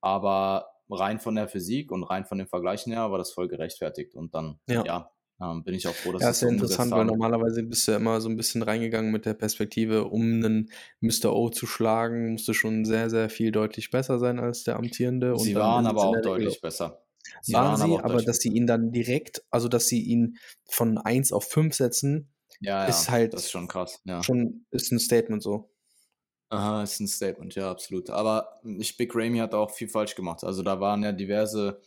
[0.00, 4.14] Aber rein von der Physik und rein von den Vergleichen her war das voll gerechtfertigt.
[4.14, 5.10] Und dann, ja, ja
[5.42, 7.96] ähm, bin ich auch froh, dass Ja, ist ja interessant, weil normalerweise bist du ja
[7.96, 11.34] immer so ein bisschen reingegangen mit der Perspektive, um einen Mr.
[11.34, 15.36] O zu schlagen, musste schon sehr, sehr viel deutlich besser sein als der amtierende.
[15.36, 17.02] sie waren aber auch deutlich besser.
[17.42, 20.36] Sie waren, waren sie, aber, aber dass sie ihn dann direkt, also dass sie ihn
[20.70, 24.00] von 1 auf 5 setzen, ja, ist halt das ist schon krass.
[24.04, 24.22] Ja.
[24.22, 25.70] Schon ist ein Statement so.
[26.48, 28.08] Aha, ist ein Statement, ja, absolut.
[28.10, 30.44] Aber ich, Big Ramy hat auch viel falsch gemacht.
[30.44, 31.80] Also da waren ja diverse,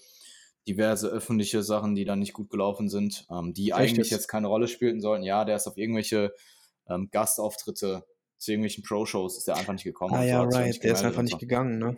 [0.67, 4.47] diverse öffentliche Sachen, die da nicht gut gelaufen sind, ähm, die Echt eigentlich jetzt keine
[4.47, 5.23] Rolle spielten sollten.
[5.23, 6.33] Ja, der ist auf irgendwelche
[6.89, 8.03] ähm, Gastauftritte
[8.37, 10.15] zu irgendwelchen Pro-Shows ist der einfach nicht gekommen.
[10.15, 11.97] Ah ja, right, der ist einfach nicht gegangen, ne?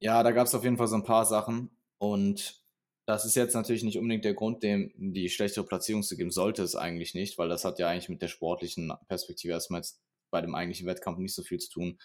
[0.00, 2.63] Ja, da gab es auf jeden Fall so ein paar Sachen und
[3.06, 6.62] das ist jetzt natürlich nicht unbedingt der Grund, dem die schlechtere Platzierung zu geben, sollte
[6.62, 10.40] es eigentlich nicht, weil das hat ja eigentlich mit der sportlichen Perspektive erstmal jetzt bei
[10.40, 11.98] dem eigentlichen Wettkampf nicht so viel zu tun.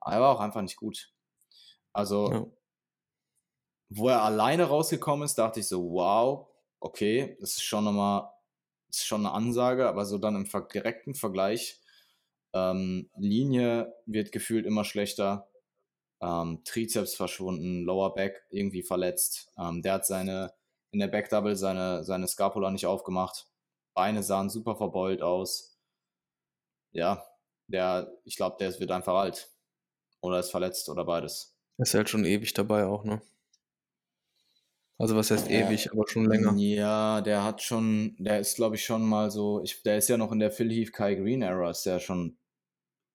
[0.00, 1.12] Aber er war auch einfach nicht gut.
[1.92, 2.46] Also, ja.
[3.90, 6.48] wo er alleine rausgekommen ist, dachte ich so, wow,
[6.80, 8.30] okay, das ist schon nochmal,
[8.88, 11.80] ist schon eine Ansage, aber so dann im direkten Vergleich,
[12.52, 15.49] ähm, Linie wird gefühlt immer schlechter,
[16.20, 19.52] ähm, Trizeps verschwunden, Lower Back irgendwie verletzt.
[19.58, 20.52] Ähm, der hat seine,
[20.90, 23.46] in der Back Double seine, seine Scapula nicht aufgemacht.
[23.94, 25.78] Beine sahen super verbeult aus.
[26.92, 27.24] Ja,
[27.66, 29.48] der, ich glaube, der wird einfach alt.
[30.20, 31.56] Oder ist verletzt oder beides.
[31.78, 33.22] Ist halt schon ewig dabei auch, ne?
[34.98, 36.54] Also was heißt ja, ewig, aber schon länger.
[36.56, 40.18] Ja, der hat schon, der ist glaube ich schon mal so, ich, der ist ja
[40.18, 42.36] noch in der Phil Heath Kai Green Era, ist der schon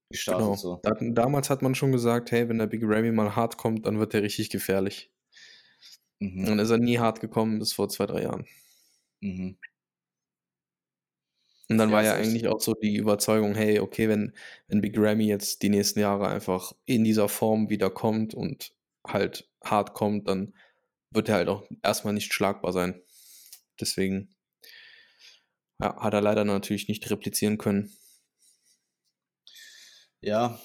[0.09, 0.55] gestartet genau.
[0.55, 0.79] so.
[0.83, 3.99] Da, damals hat man schon gesagt, hey, wenn der Big Ramy mal hart kommt, dann
[3.99, 5.11] wird der richtig gefährlich.
[6.19, 6.45] Mhm.
[6.45, 8.45] Dann ist er nie hart gekommen bis vor zwei, drei Jahren.
[9.21, 9.57] Mhm.
[11.67, 14.33] Und dann ja, war ja eigentlich auch so die Überzeugung, hey, okay, wenn,
[14.67, 18.73] wenn Big Ramy jetzt die nächsten Jahre einfach in dieser Form wieder kommt und
[19.05, 20.53] halt hart kommt, dann
[21.11, 23.01] wird er halt auch erstmal nicht schlagbar sein.
[23.79, 24.35] Deswegen
[25.81, 27.91] ja, hat er leider natürlich nicht replizieren können.
[30.21, 30.59] Ja,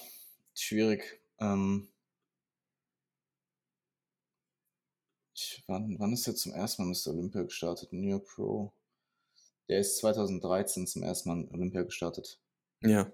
[0.53, 1.21] schwierig.
[1.39, 1.87] Ähm
[5.33, 7.11] ich, wann, wann ist er zum ersten Mal Mr.
[7.11, 7.91] Olympia gestartet?
[7.93, 8.73] New York Pro.
[9.69, 12.39] Der ist 2013 zum ersten Mal Olympia gestartet.
[12.81, 13.11] Ja.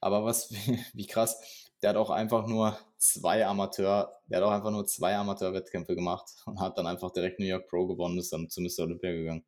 [0.00, 0.50] Aber was,
[0.94, 5.16] wie krass, der hat auch einfach nur zwei Amateur, der hat auch einfach nur zwei
[5.16, 8.80] Amateur-Wettkämpfe gemacht und hat dann einfach direkt New York Pro gewonnen, ist dann zu Mr.
[8.80, 9.44] Olympia gegangen.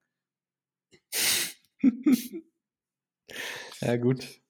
[3.81, 4.41] ja, gut.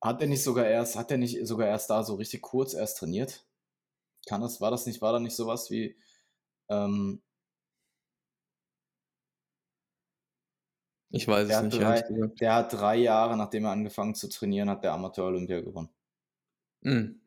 [0.00, 2.98] Hat er nicht sogar erst, hat er nicht sogar erst da so richtig kurz erst
[2.98, 3.44] trainiert?
[4.28, 5.96] Kann das, war das nicht, war da nicht sowas wie,
[6.68, 7.22] ähm,
[11.10, 11.80] Ich weiß es nicht.
[11.80, 12.02] Drei,
[12.40, 15.88] der hat drei Jahre, nachdem er angefangen zu trainieren, hat der Amateur Olympia gewonnen.
[16.82, 17.20] Mhm.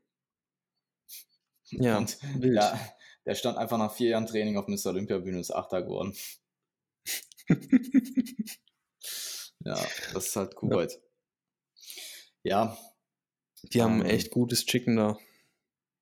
[1.71, 2.57] Ja, und wild.
[2.57, 2.79] Der,
[3.25, 4.87] der stand einfach nach vier Jahren Training auf Mr.
[4.87, 6.15] Olympia Bühne und ist Achter geworden.
[9.59, 9.79] ja,
[10.13, 10.91] das ist halt Kuwait.
[10.91, 10.99] Ja.
[12.43, 12.77] Ja.
[13.63, 15.17] Die haben ähm, echt gutes Chicken da.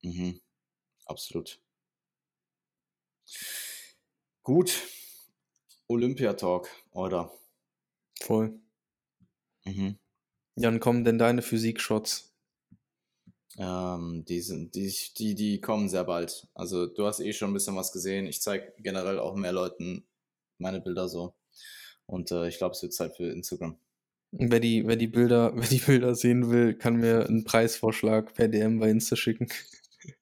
[0.02, 0.40] Mhm.
[1.06, 1.62] Absolut.
[4.44, 4.88] Gut.
[5.88, 7.32] Olympia-Talk, oder?
[8.22, 8.60] Voll.
[9.66, 9.98] Mhm.
[10.56, 12.34] Wann kommen denn deine Physik-Shots?
[13.58, 16.48] Ähm, die, sind, die, die, die kommen sehr bald.
[16.54, 18.26] Also du hast eh schon ein bisschen was gesehen.
[18.28, 20.08] Ich zeige generell auch mehr Leuten
[20.58, 21.36] meine Bilder so.
[22.06, 23.78] Und äh, ich glaube, es wird Zeit für Instagram.
[24.32, 28.48] Wer die, wer, die Bilder, wer die Bilder sehen will, kann mir einen Preisvorschlag per
[28.48, 29.48] DM bei Insta schicken.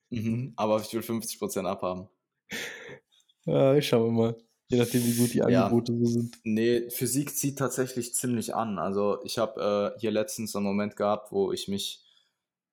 [0.10, 2.08] Mhm, aber ich will 50% abhaben.
[3.46, 4.36] Ja, ich schaue mal.
[4.70, 6.00] Je nachdem, wie gut die Angebote ja.
[6.00, 6.38] so sind.
[6.44, 8.80] Nee, Physik zieht tatsächlich ziemlich an.
[8.80, 12.04] Also ich habe äh, hier letztens einen Moment gehabt, wo ich mich,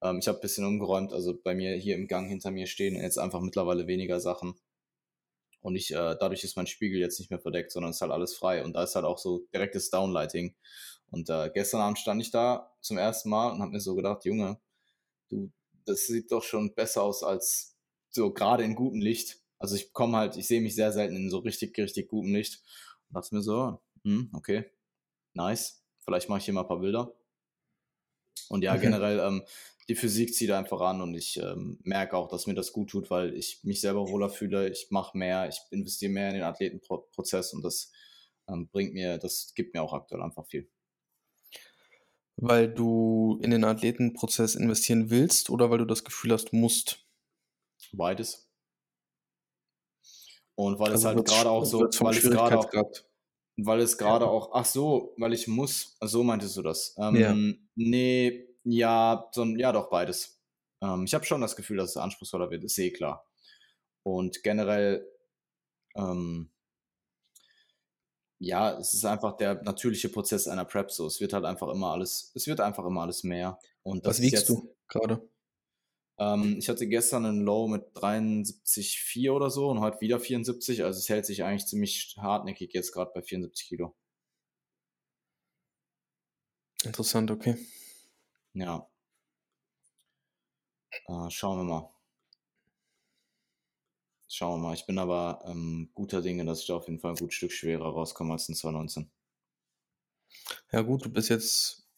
[0.02, 2.96] ähm, ich habe ein bisschen umgeräumt, also bei mir hier im Gang hinter mir stehen
[2.96, 4.54] jetzt einfach mittlerweile weniger Sachen.
[5.64, 8.34] Und ich, äh, dadurch ist mein Spiegel jetzt nicht mehr verdeckt, sondern ist halt alles
[8.34, 8.62] frei.
[8.62, 10.54] Und da ist halt auch so direktes Downlighting.
[11.10, 14.26] Und äh, gestern Abend stand ich da zum ersten Mal und habe mir so gedacht,
[14.26, 14.60] Junge,
[15.30, 15.50] du,
[15.86, 17.78] das sieht doch schon besser aus als
[18.10, 19.40] so gerade in gutem Licht.
[19.58, 22.62] Also ich komme halt, ich sehe mich sehr selten in so richtig, richtig gutem Licht.
[23.08, 24.70] Und dachte mir so, hm, okay,
[25.32, 25.82] nice.
[26.00, 27.14] Vielleicht mache ich hier mal ein paar Bilder.
[28.50, 28.82] Und ja, okay.
[28.82, 29.44] generell, ähm,
[29.88, 33.10] die Physik zieht einfach an und ich ähm, merke auch, dass mir das gut tut,
[33.10, 37.52] weil ich mich selber wohler fühle, ich mache mehr, ich investiere mehr in den Athletenprozess
[37.52, 37.92] und das
[38.48, 40.68] ähm, bringt mir, das gibt mir auch aktuell einfach viel.
[42.36, 47.06] Weil du in den Athletenprozess investieren willst oder weil du das Gefühl hast, musst?
[47.92, 48.48] Beides.
[50.56, 52.70] Und weil also es halt gerade auch so, weil es gerade auch,
[53.56, 54.30] weil es gerade ja.
[54.30, 56.94] auch, ach so, weil ich muss, so meintest du das.
[56.98, 57.34] Ähm, ja.
[57.76, 60.40] Nee, ja, so, ja doch beides.
[60.82, 63.26] Ähm, ich habe schon das Gefühl, dass es anspruchsvoller wird, ist eh klar.
[64.02, 65.06] Und generell,
[65.96, 66.50] ähm,
[68.38, 71.06] ja, es ist einfach der natürliche Prozess einer Prep so.
[71.06, 73.58] Es wird halt einfach immer alles, es wird einfach immer alles mehr.
[73.82, 75.26] Und Was wiegst jetzt, du gerade?
[76.18, 80.84] Ähm, ich hatte gestern einen Low mit 73,4 oder so und heute wieder 74.
[80.84, 83.94] Also es hält sich eigentlich ziemlich hartnäckig jetzt gerade bei 74 Kilo.
[86.84, 87.56] Interessant, okay.
[88.54, 88.88] Ja.
[91.06, 91.90] Äh, schauen wir mal.
[94.28, 94.74] Schauen wir mal.
[94.74, 97.52] Ich bin aber ähm, guter Dinge, dass ich da auf jeden Fall ein gutes Stück
[97.52, 99.10] schwerer rauskomme als in 2019.
[100.72, 101.88] Ja gut, du bist jetzt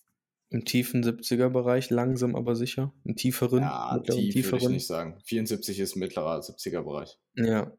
[0.51, 2.93] im tiefen 70er-Bereich, langsam aber sicher.
[3.05, 3.63] Im tieferen.
[3.63, 4.53] Ja, tief tieferen.
[4.53, 5.21] würde ich nicht sagen.
[5.25, 7.19] 74 ist mittlerer 70er-Bereich.
[7.35, 7.77] Ja.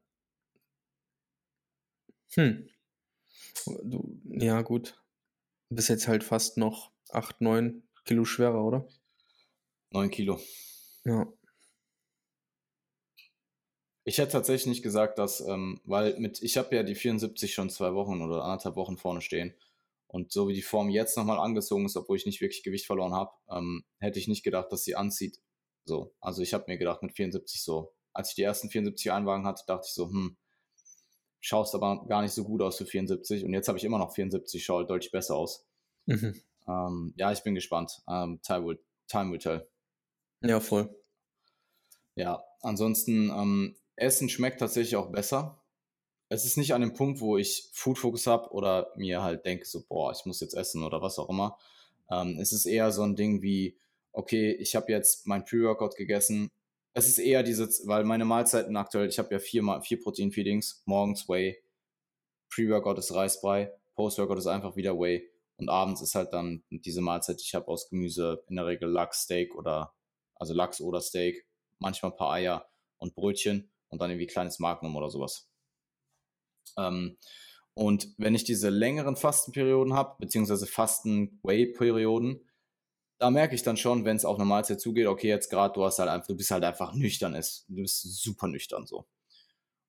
[2.34, 2.68] Hm.
[3.84, 5.02] Du, ja, gut.
[5.70, 8.88] Du bist jetzt halt fast noch 8, 9 Kilo schwerer, oder?
[9.91, 10.39] 9 Kilo.
[11.06, 11.28] Ja.
[14.06, 17.70] Ich hätte tatsächlich nicht gesagt, dass, ähm, weil mit, ich habe ja die 74 schon
[17.70, 19.54] zwei Wochen oder anderthalb Wochen vorne stehen.
[20.08, 23.13] Und so wie die Form jetzt nochmal angezogen ist, obwohl ich nicht wirklich Gewicht verloren
[23.13, 25.41] habe, ähm, hätte ich nicht gedacht, dass sie anzieht,
[25.86, 29.46] So, also ich habe mir gedacht, mit 74 so, als ich die ersten 74 Einwagen
[29.46, 30.38] hatte, dachte ich so, hm,
[31.39, 34.13] schaust aber gar nicht so gut aus für 74 und jetzt habe ich immer noch
[34.13, 35.65] 74, schaut deutlich besser aus.
[36.06, 36.41] Mhm.
[36.68, 38.02] Ähm, ja, ich bin gespannt.
[38.10, 39.68] Ähm, time, will, time will tell.
[40.42, 40.90] Ja, voll.
[42.16, 45.62] Ja, ansonsten, ähm, Essen schmeckt tatsächlich auch besser.
[46.30, 49.66] Es ist nicht an dem Punkt, wo ich Food Focus habe oder mir halt denke,
[49.66, 51.58] so, boah, ich muss jetzt essen oder was auch immer.
[52.12, 53.78] Ähm, es ist eher so ein Ding wie,
[54.12, 56.52] okay, ich habe jetzt mein Pre-Workout gegessen.
[56.94, 61.30] Es ist eher diese, weil meine Mahlzeiten aktuell, ich habe ja vier, vier Protein-Feedings, morgens
[61.30, 61.62] Whey,
[62.50, 67.41] Pre-Workout ist Reisbrei, Post-Workout ist einfach wieder Whey und abends ist halt dann diese Mahlzeit,
[67.41, 69.93] ich habe aus Gemüse in der Regel Lachs, Steak oder,
[70.36, 71.46] also Lachs oder Steak,
[71.80, 75.50] manchmal ein paar Eier und Brötchen und dann irgendwie kleines Magnum oder sowas.
[76.78, 77.17] Ähm,
[77.74, 82.41] und wenn ich diese längeren Fastenperioden habe, beziehungsweise Fasten-Way-Perioden,
[83.20, 85.84] da merke ich dann schon, wenn es auf eine Mahlzeit zugeht, okay, jetzt gerade, du
[85.84, 87.65] hast halt einfach, du bist halt einfach nüchtern ist.
[87.67, 89.08] Du bist super nüchtern so.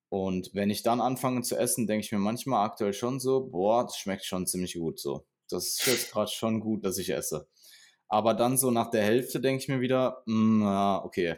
[0.09, 3.83] Und wenn ich dann anfange zu essen, denke ich mir manchmal aktuell schon so, boah,
[3.83, 5.25] das schmeckt schon ziemlich gut so.
[5.49, 7.47] Das ist jetzt gerade schon gut, dass ich esse.
[8.07, 10.63] Aber dann so nach der Hälfte denke ich mir wieder, hm,
[11.03, 11.37] okay,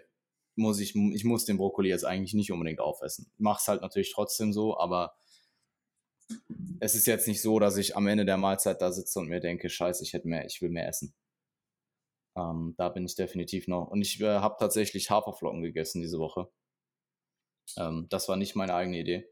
[0.55, 3.31] muss ich, ich muss den Brokkoli jetzt eigentlich nicht unbedingt aufessen.
[3.37, 5.15] Mach's halt natürlich trotzdem so, aber
[6.79, 9.39] es ist jetzt nicht so, dass ich am Ende der Mahlzeit da sitze und mir
[9.39, 11.13] denke, scheiße, ich hätte mehr, ich will mehr essen.
[12.35, 13.87] Ähm, da bin ich definitiv noch.
[13.87, 16.49] Und ich äh, habe tatsächlich Haferflocken gegessen diese Woche.
[17.77, 19.29] Ähm, das war nicht meine eigene Idee.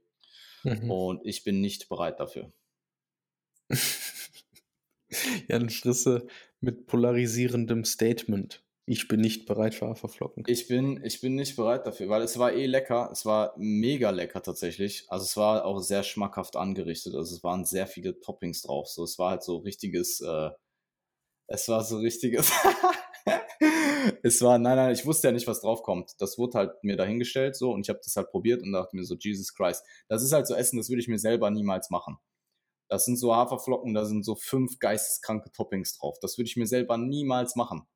[0.63, 0.91] Mhm.
[0.91, 2.51] Und ich bin nicht bereit dafür.
[5.47, 6.27] ja, dann Schrisse
[6.61, 8.63] mit polarisierendem Statement.
[8.91, 10.45] Ich bin nicht bereit für Haferflocken.
[10.47, 13.09] Ich bin, ich bin nicht bereit dafür, weil es war eh lecker.
[13.11, 15.05] Es war mega lecker tatsächlich.
[15.09, 17.13] Also es war auch sehr schmackhaft angerichtet.
[17.13, 18.87] Also es waren sehr viele Toppings drauf.
[18.87, 20.49] So, es war halt so richtiges, äh,
[21.45, 22.51] es war so richtiges.
[24.23, 26.15] es war, nein, nein, ich wusste ja nicht, was drauf kommt.
[26.19, 29.03] Das wurde halt mir dahingestellt so und ich habe das halt probiert und dachte mir
[29.03, 29.83] so, Jesus Christ.
[30.07, 32.17] Das ist halt so Essen, das würde ich mir selber niemals machen.
[32.89, 36.17] Das sind so Haferflocken, da sind so fünf geisteskranke Toppings drauf.
[36.21, 37.87] Das würde ich mir selber niemals machen.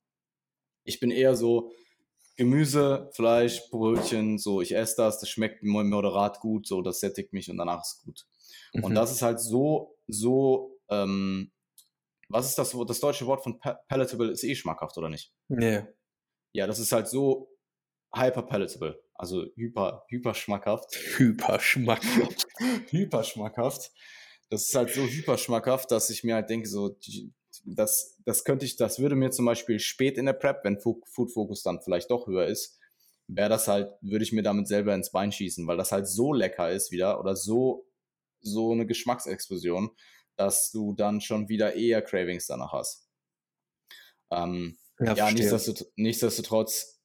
[0.84, 1.72] Ich bin eher so
[2.36, 7.50] Gemüse, Fleisch, Brötchen, so ich esse das, das schmeckt moderat gut, so das sättigt mich
[7.50, 8.26] und danach ist gut.
[8.74, 8.84] Mhm.
[8.84, 11.52] Und das ist halt so, so, ähm,
[12.30, 15.32] was ist das, das deutsche Wort von palatable ist eh schmackhaft, oder nicht?
[15.48, 15.84] Nee.
[16.54, 17.50] Ja, das ist halt so
[18.16, 20.96] hyper palatable, also hyper, hyper schmackhaft.
[21.18, 22.48] Hyper schmackhaft.
[22.90, 23.92] hyper schmackhaft.
[24.54, 26.96] Das ist halt so hyper schmackhaft, dass ich mir halt denke, so,
[27.66, 31.32] das, das könnte ich, das würde mir zum Beispiel spät in der Prep, wenn Food
[31.32, 32.78] Focus dann vielleicht doch höher ist,
[33.28, 36.34] wäre das halt, würde ich mir damit selber ins Bein schießen, weil das halt so
[36.34, 37.88] lecker ist wieder oder so,
[38.42, 39.90] so eine Geschmacksexplosion,
[40.36, 43.08] dass du dann schon wieder eher Cravings danach hast.
[44.30, 47.02] Ähm, ja, ja nichtsdestotrotz, nichtsdestotrotz,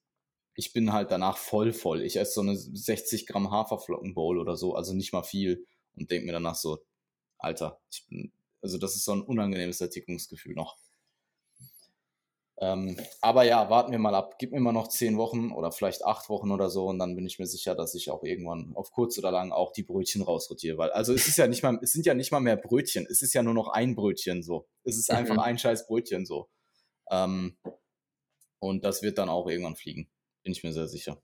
[0.54, 2.02] ich bin halt danach voll voll.
[2.02, 6.26] Ich esse so eine 60 Gramm Haferflockenbowl oder so, also nicht mal viel und denke
[6.26, 6.78] mir danach so,
[7.38, 10.76] Alter, ich bin also das ist so ein unangenehmes Sättigungsgefühl noch.
[12.60, 14.36] Ähm, aber ja, warten wir mal ab.
[14.38, 17.24] Gib mir mal noch zehn Wochen oder vielleicht acht Wochen oder so und dann bin
[17.24, 20.76] ich mir sicher, dass ich auch irgendwann auf kurz oder lang auch die Brötchen rausrotiere.
[20.76, 23.06] Weil, also es ist ja nicht mal, es sind ja nicht mal mehr Brötchen.
[23.08, 24.66] Es ist ja nur noch ein Brötchen so.
[24.82, 25.40] Es ist einfach mhm.
[25.40, 26.48] ein scheiß Brötchen so.
[27.10, 27.56] Ähm,
[28.58, 30.10] und das wird dann auch irgendwann fliegen.
[30.42, 31.22] Bin ich mir sehr sicher.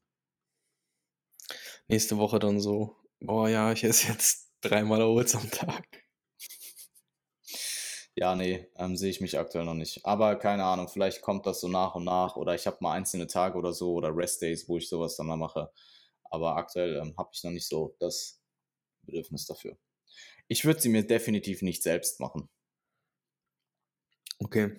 [1.88, 6.03] Nächste Woche dann so, boah ja, ich esse jetzt dreimal Oats am Tag.
[8.16, 10.06] Ja, nee, ähm, sehe ich mich aktuell noch nicht.
[10.06, 13.26] Aber keine Ahnung, vielleicht kommt das so nach und nach oder ich habe mal einzelne
[13.26, 15.72] Tage oder so oder Rest-Days, wo ich sowas dann mal mache.
[16.24, 18.40] Aber aktuell ähm, habe ich noch nicht so das
[19.02, 19.76] Bedürfnis dafür.
[20.46, 22.48] Ich würde sie mir definitiv nicht selbst machen.
[24.38, 24.76] Okay.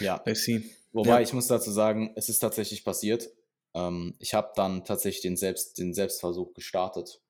[0.00, 0.22] Ja.
[0.26, 0.64] I see.
[0.92, 1.20] Wobei ja.
[1.20, 3.30] ich muss dazu sagen, es ist tatsächlich passiert.
[3.74, 7.20] Ähm, ich habe dann tatsächlich den, Selbst, den Selbstversuch gestartet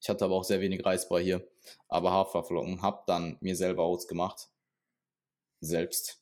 [0.00, 1.48] ich hatte aber auch sehr wenig Reisbar hier.
[1.88, 2.82] Aber Haferflocken.
[2.82, 4.48] Hab dann mir selber Oats gemacht.
[5.60, 6.18] Selbst.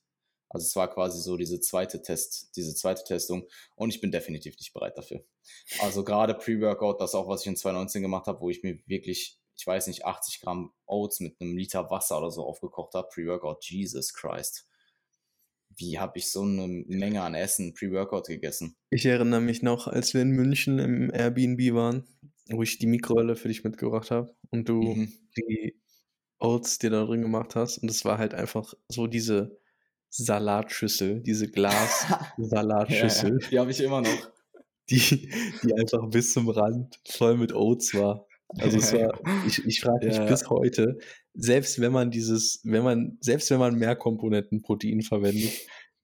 [0.49, 3.47] Also es war quasi so diese zweite Test, diese zweite Testung.
[3.77, 5.25] Und ich bin definitiv nicht bereit dafür.
[5.81, 9.39] Also gerade Pre-Workout, das auch, was ich in 2019 gemacht habe, wo ich mir wirklich,
[9.57, 13.09] ich weiß nicht, 80 Gramm Oats mit einem Liter Wasser oder so aufgekocht habe.
[13.09, 14.67] Pre-Workout, Jesus Christ
[15.77, 18.77] wie habe ich so eine Menge an Essen Pre-Workout gegessen?
[18.91, 22.05] Ich erinnere mich noch, als wir in München im Airbnb waren,
[22.51, 25.13] wo ich die Mikrowelle für dich mitgebracht habe und du mhm.
[25.37, 25.81] die
[26.39, 27.79] Oats dir da drin gemacht hast.
[27.79, 29.59] Und es war halt einfach so diese
[30.09, 33.39] Salatschüssel, diese Glas-Salatschüssel.
[33.43, 34.31] ja, die habe ich immer noch.
[34.89, 35.31] Die,
[35.63, 38.27] die einfach bis zum Rand voll mit Oats war.
[38.59, 40.25] Also es war, ich, ich frage mich ja.
[40.25, 40.99] bis heute,
[41.35, 45.53] selbst wenn man dieses, wenn man, selbst wenn man mehr Komponenten Protein verwendet,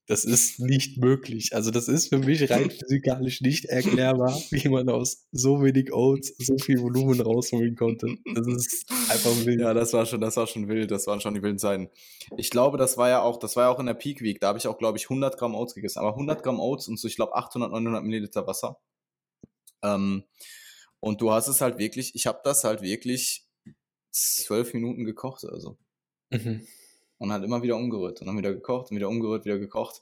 [0.07, 1.53] Das ist nicht möglich.
[1.53, 6.33] Also das ist für mich rein physikalisch nicht erklärbar, wie man aus so wenig Oats
[6.37, 8.15] so viel Volumen rausholen konnte.
[8.33, 9.59] Das ist einfach wild.
[9.59, 10.91] Ja, das war schon, das war schon wild.
[10.91, 11.89] Das waren schon die wilden Zeiten.
[12.37, 14.39] Ich glaube, das war ja auch, das war ja auch in der Peak Week.
[14.39, 15.99] Da habe ich auch, glaube ich, 100 Gramm Oats gegessen.
[15.99, 18.79] Aber 100 Gramm Oats und so, ich glaube, 800, 900 Milliliter Wasser.
[19.83, 20.23] Ähm,
[21.01, 23.45] und du hast es halt wirklich, ich habe das halt wirklich
[24.11, 25.77] zwölf Minuten gekocht, also.
[26.31, 26.65] Mhm
[27.17, 30.01] und hat immer wieder umgerührt und dann wieder gekocht und wieder umgerührt, wieder gekocht.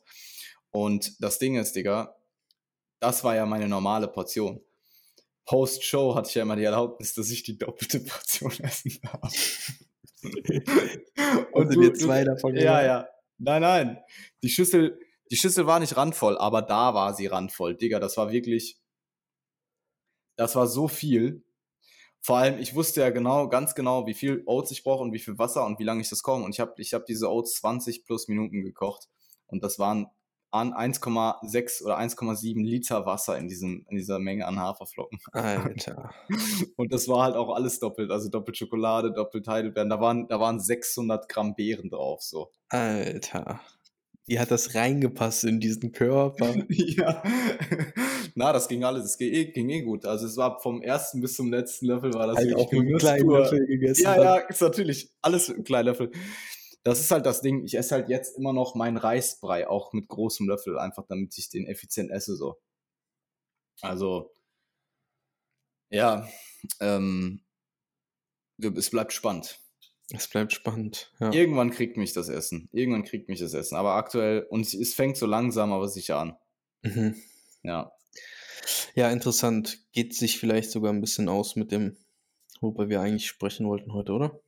[0.71, 2.15] Und das Ding ist, Digga,
[2.99, 4.61] das war ja meine normale Portion.
[5.45, 9.33] Post-Show hatte ich ja immer die Erlaubnis, dass ich die doppelte Portion essen darf.
[11.53, 13.07] und du, dir zwei davon Ja, ja.
[13.37, 13.97] Nein, nein.
[14.41, 14.99] Die Schüssel,
[15.29, 17.75] die Schüssel war nicht randvoll, aber da war sie randvoll.
[17.75, 18.79] Digga, das war wirklich,
[20.35, 21.43] das war so viel.
[22.25, 25.19] Vor allem, ich wusste ja genau, ganz genau, wie viel Oats ich brauche und wie
[25.19, 26.41] viel Wasser und wie lange ich das koche.
[26.41, 29.09] Und ich habe ich hab diese Oats 20 plus Minuten gekocht.
[29.45, 30.07] Und das waren
[30.49, 35.19] an 1,6 oder 1,7 Liter Wasser in, diesem, in dieser Menge an Haferflocken.
[35.33, 36.15] Alter.
[36.77, 38.09] Und das war halt auch alles doppelt.
[38.09, 39.91] Also doppelt Schokolade, doppelt Heidelbeeren.
[39.91, 42.23] Da waren, da waren 600 Gramm Beeren drauf.
[42.23, 42.49] So.
[42.69, 43.61] Alter.
[44.27, 46.55] Wie hat das reingepasst in diesen Körper?
[46.69, 47.21] ja.
[48.33, 49.05] Na, das ging alles.
[49.05, 50.05] Es ging eh, ging eh gut.
[50.05, 53.29] Also es war vom ersten bis zum letzten Löffel war das halt auch einen kleinen
[53.29, 54.03] Löffel gegessen.
[54.03, 56.11] Ja, ja, ist natürlich alles ein kleiner Löffel.
[56.83, 57.63] Das ist halt das Ding.
[57.63, 61.49] Ich esse halt jetzt immer noch meinen Reisbrei auch mit großem Löffel, einfach damit ich
[61.49, 62.57] den effizient esse so.
[63.81, 64.31] Also
[65.91, 66.27] ja,
[66.79, 67.41] ähm,
[68.59, 69.59] es bleibt spannend.
[70.11, 71.11] Es bleibt spannend.
[71.19, 71.31] Ja.
[71.33, 72.69] Irgendwann kriegt mich das Essen.
[72.71, 73.75] Irgendwann kriegt mich das Essen.
[73.75, 76.37] Aber aktuell, und es fängt so langsam, aber sicher an.
[76.83, 77.15] Mhm.
[77.63, 77.91] Ja.
[78.93, 79.79] Ja, interessant.
[79.91, 81.97] Geht sich vielleicht sogar ein bisschen aus mit dem,
[82.61, 84.39] worüber wir eigentlich sprechen wollten heute, oder?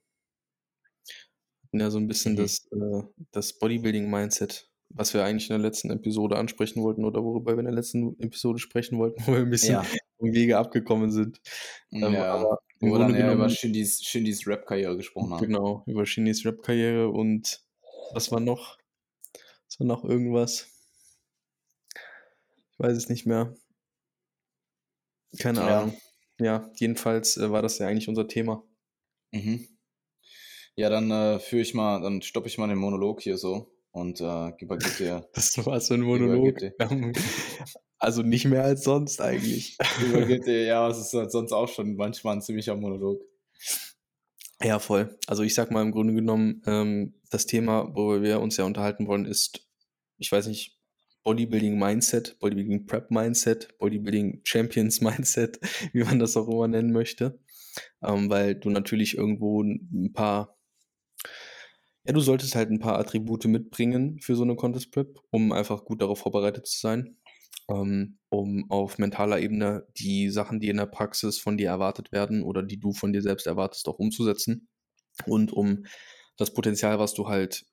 [1.72, 2.38] Ja, so ein bisschen mhm.
[2.38, 3.02] das, äh,
[3.32, 7.66] das Bodybuilding-Mindset, was wir eigentlich in der letzten Episode ansprechen wollten oder worüber wir in
[7.66, 9.86] der letzten Episode sprechen wollten, wo wir ein bisschen ja.
[10.18, 11.42] vom Wege abgekommen sind.
[11.92, 12.34] Ähm, ja.
[12.34, 15.46] Aber wo wir dann ja über Shindys, Shindys Rap-Karriere gesprochen haben.
[15.46, 17.62] Genau, über Shindys Rap-Karriere und
[18.14, 18.78] was war noch?
[19.68, 20.68] Was war noch irgendwas?
[21.94, 23.56] Ich weiß es nicht mehr.
[25.40, 25.82] Keine ja.
[25.82, 25.98] Ahnung.
[26.40, 28.64] Ja, jedenfalls äh, war das ja eigentlich unser Thema.
[29.32, 29.68] Mhm.
[30.76, 34.22] Ja, dann äh, führe ich mal, dann stoppe ich mal den Monolog hier so und
[34.22, 35.28] äh, übergebe dir.
[35.34, 36.60] Das war so ein Monolog.
[38.00, 39.76] Also nicht mehr als sonst eigentlich.
[40.06, 43.24] Übergeht dir, ja, es ist halt sonst auch schon manchmal ein ziemlicher Monolog.
[44.62, 45.18] Ja, voll.
[45.26, 49.08] Also ich sag mal im Grunde genommen, ähm, das Thema, worüber wir uns ja unterhalten
[49.08, 49.68] wollen, ist,
[50.20, 50.78] ich weiß nicht,
[51.24, 55.60] Bodybuilding Mindset, Bodybuilding Prep Mindset, Bodybuilding Champions Mindset,
[55.92, 57.40] wie man das auch immer nennen möchte.
[58.04, 60.57] Ähm, weil du natürlich irgendwo ein paar
[62.08, 65.86] ja, du solltest halt ein paar Attribute mitbringen für so eine Contest Prep, um einfach
[65.86, 67.18] gut darauf vorbereitet zu sein,
[67.70, 72.44] ähm, um auf mentaler Ebene die Sachen, die in der Praxis von dir erwartet werden
[72.44, 74.70] oder die du von dir selbst erwartest, auch umzusetzen
[75.26, 75.86] und um
[76.38, 77.66] das Potenzial, was du halt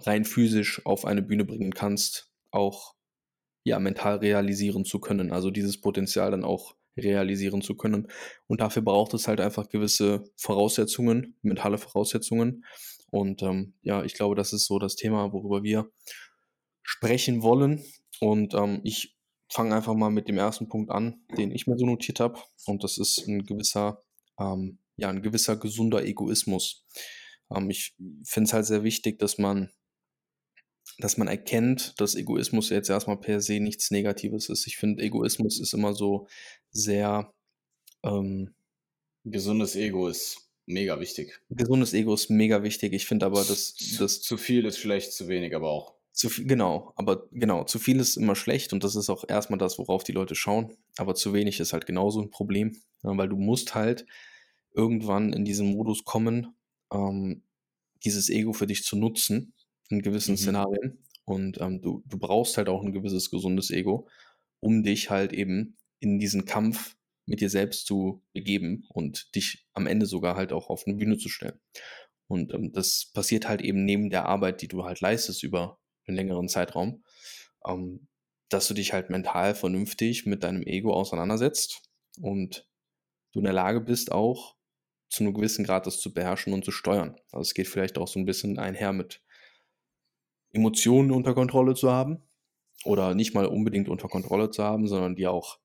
[0.00, 2.94] rein physisch auf eine Bühne bringen kannst, auch
[3.64, 5.32] ja mental realisieren zu können.
[5.32, 8.08] Also dieses Potenzial dann auch realisieren zu können.
[8.46, 12.64] Und dafür braucht es halt einfach gewisse Voraussetzungen, mentale Voraussetzungen.
[13.10, 15.90] Und ähm, ja, ich glaube, das ist so das Thema, worüber wir
[16.82, 17.84] sprechen wollen.
[18.20, 19.16] Und ähm, ich
[19.50, 22.38] fange einfach mal mit dem ersten Punkt an, den ich mir so notiert habe.
[22.66, 24.02] Und das ist ein gewisser,
[24.38, 26.84] ähm, ja, ein gewisser gesunder Egoismus.
[27.54, 27.94] Ähm, ich
[28.24, 29.70] finde es halt sehr wichtig, dass man,
[30.98, 34.66] dass man erkennt, dass Egoismus jetzt erstmal per se nichts Negatives ist.
[34.66, 36.26] Ich finde, Egoismus ist immer so
[36.70, 37.32] sehr
[38.02, 38.54] ähm,
[39.24, 41.40] gesundes Ego ist mega wichtig.
[41.50, 42.92] Gesundes Ego ist mega wichtig.
[42.92, 44.20] Ich finde aber, dass das.
[44.20, 45.94] Zu viel ist schlecht, zu wenig aber auch.
[46.12, 49.58] Zu viel, genau, aber genau, zu viel ist immer schlecht und das ist auch erstmal
[49.58, 50.76] das, worauf die Leute schauen.
[50.96, 54.04] Aber zu wenig ist halt genauso ein Problem, weil du musst halt
[54.74, 56.54] irgendwann in diesen Modus kommen,
[56.92, 57.42] ähm,
[58.04, 59.52] dieses Ego für dich zu nutzen
[59.90, 60.38] in gewissen mhm.
[60.38, 60.98] Szenarien.
[61.24, 64.08] Und ähm, du, du brauchst halt auch ein gewisses gesundes Ego,
[64.60, 66.96] um dich halt eben in diesen Kampf
[67.28, 71.18] mit dir selbst zu begeben und dich am Ende sogar halt auch auf eine Bühne
[71.18, 71.60] zu stellen.
[72.26, 76.16] Und ähm, das passiert halt eben neben der Arbeit, die du halt leistest über einen
[76.16, 77.04] längeren Zeitraum,
[77.66, 78.08] ähm,
[78.48, 81.82] dass du dich halt mental vernünftig mit deinem Ego auseinandersetzt
[82.20, 82.66] und
[83.32, 84.56] du in der Lage bist, auch
[85.10, 87.16] zu einem gewissen Grad das zu beherrschen und zu steuern.
[87.30, 89.22] Also es geht vielleicht auch so ein bisschen einher mit
[90.52, 92.22] Emotionen unter Kontrolle zu haben
[92.84, 95.58] oder nicht mal unbedingt unter Kontrolle zu haben, sondern die auch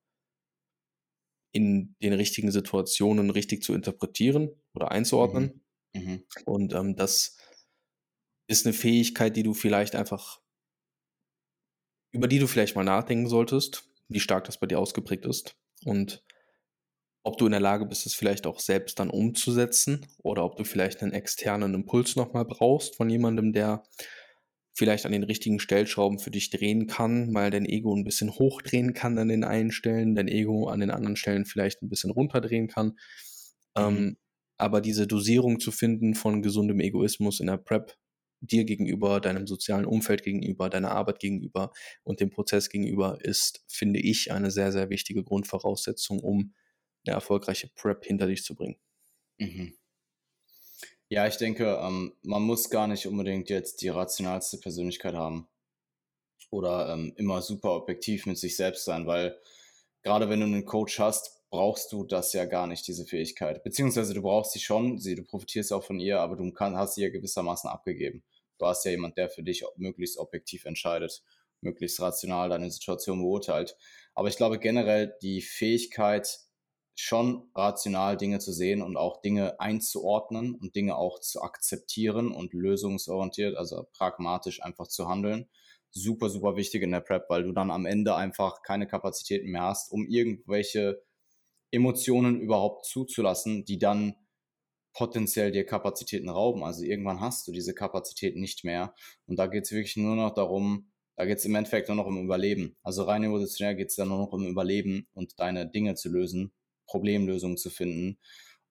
[1.53, 5.61] in den richtigen Situationen richtig zu interpretieren oder einzuordnen.
[5.93, 6.01] Mhm.
[6.01, 6.23] Mhm.
[6.45, 7.37] Und ähm, das
[8.47, 10.41] ist eine Fähigkeit, die du vielleicht einfach
[12.13, 16.23] über die du vielleicht mal nachdenken solltest, wie stark das bei dir ausgeprägt ist und
[17.25, 20.65] ob du in der Lage bist, es vielleicht auch selbst dann umzusetzen oder ob du
[20.65, 23.83] vielleicht einen externen Impuls nochmal brauchst von jemandem, der
[24.73, 28.93] vielleicht an den richtigen Stellschrauben für dich drehen kann, mal dein Ego ein bisschen hochdrehen
[28.93, 32.67] kann an den einen Stellen, dein Ego an den anderen Stellen vielleicht ein bisschen runterdrehen
[32.67, 32.97] kann.
[33.75, 33.83] Mhm.
[33.83, 34.17] Ähm,
[34.57, 37.97] aber diese Dosierung zu finden von gesundem Egoismus in der Prep,
[38.41, 41.71] dir gegenüber, deinem sozialen Umfeld gegenüber, deiner Arbeit gegenüber
[42.03, 46.53] und dem Prozess gegenüber, ist, finde ich, eine sehr, sehr wichtige Grundvoraussetzung, um
[47.05, 48.77] eine erfolgreiche Prep hinter dich zu bringen.
[49.39, 49.73] Mhm.
[51.13, 55.47] Ja, ich denke, ähm, man muss gar nicht unbedingt jetzt die rationalste Persönlichkeit haben
[56.49, 59.39] oder ähm, immer super objektiv mit sich selbst sein, weil
[60.01, 63.63] gerade wenn du einen Coach hast, brauchst du das ja gar nicht, diese Fähigkeit.
[63.63, 66.95] Beziehungsweise du brauchst sie schon, sie, du profitierst auch von ihr, aber du kann, hast
[66.95, 68.23] sie ja gewissermaßen abgegeben.
[68.57, 71.21] Du hast ja jemand, der für dich möglichst objektiv entscheidet,
[71.61, 73.77] möglichst rational deine Situation beurteilt.
[74.15, 76.39] Aber ich glaube generell die Fähigkeit,
[76.95, 82.53] schon rational Dinge zu sehen und auch Dinge einzuordnen und Dinge auch zu akzeptieren und
[82.53, 85.49] lösungsorientiert, also pragmatisch einfach zu handeln.
[85.91, 89.63] Super, super wichtig in der Prep, weil du dann am Ende einfach keine Kapazitäten mehr
[89.63, 91.03] hast, um irgendwelche
[91.71, 94.15] Emotionen überhaupt zuzulassen, die dann
[94.93, 96.63] potenziell dir Kapazitäten rauben.
[96.63, 98.93] Also irgendwann hast du diese Kapazität nicht mehr.
[99.25, 102.05] Und da geht es wirklich nur noch darum, da geht es im Endeffekt nur noch
[102.05, 102.75] um Überleben.
[102.83, 106.53] Also rein evolutionär geht es dann nur noch um Überleben und deine Dinge zu lösen
[106.85, 108.19] Problemlösungen zu finden.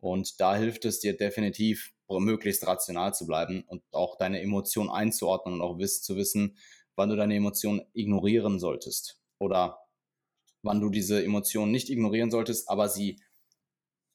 [0.01, 5.55] Und da hilft es dir definitiv, möglichst rational zu bleiben und auch deine Emotionen einzuordnen
[5.55, 6.57] und auch wiss, zu wissen,
[6.95, 9.79] wann du deine Emotionen ignorieren solltest oder
[10.63, 13.19] wann du diese Emotionen nicht ignorieren solltest, aber sie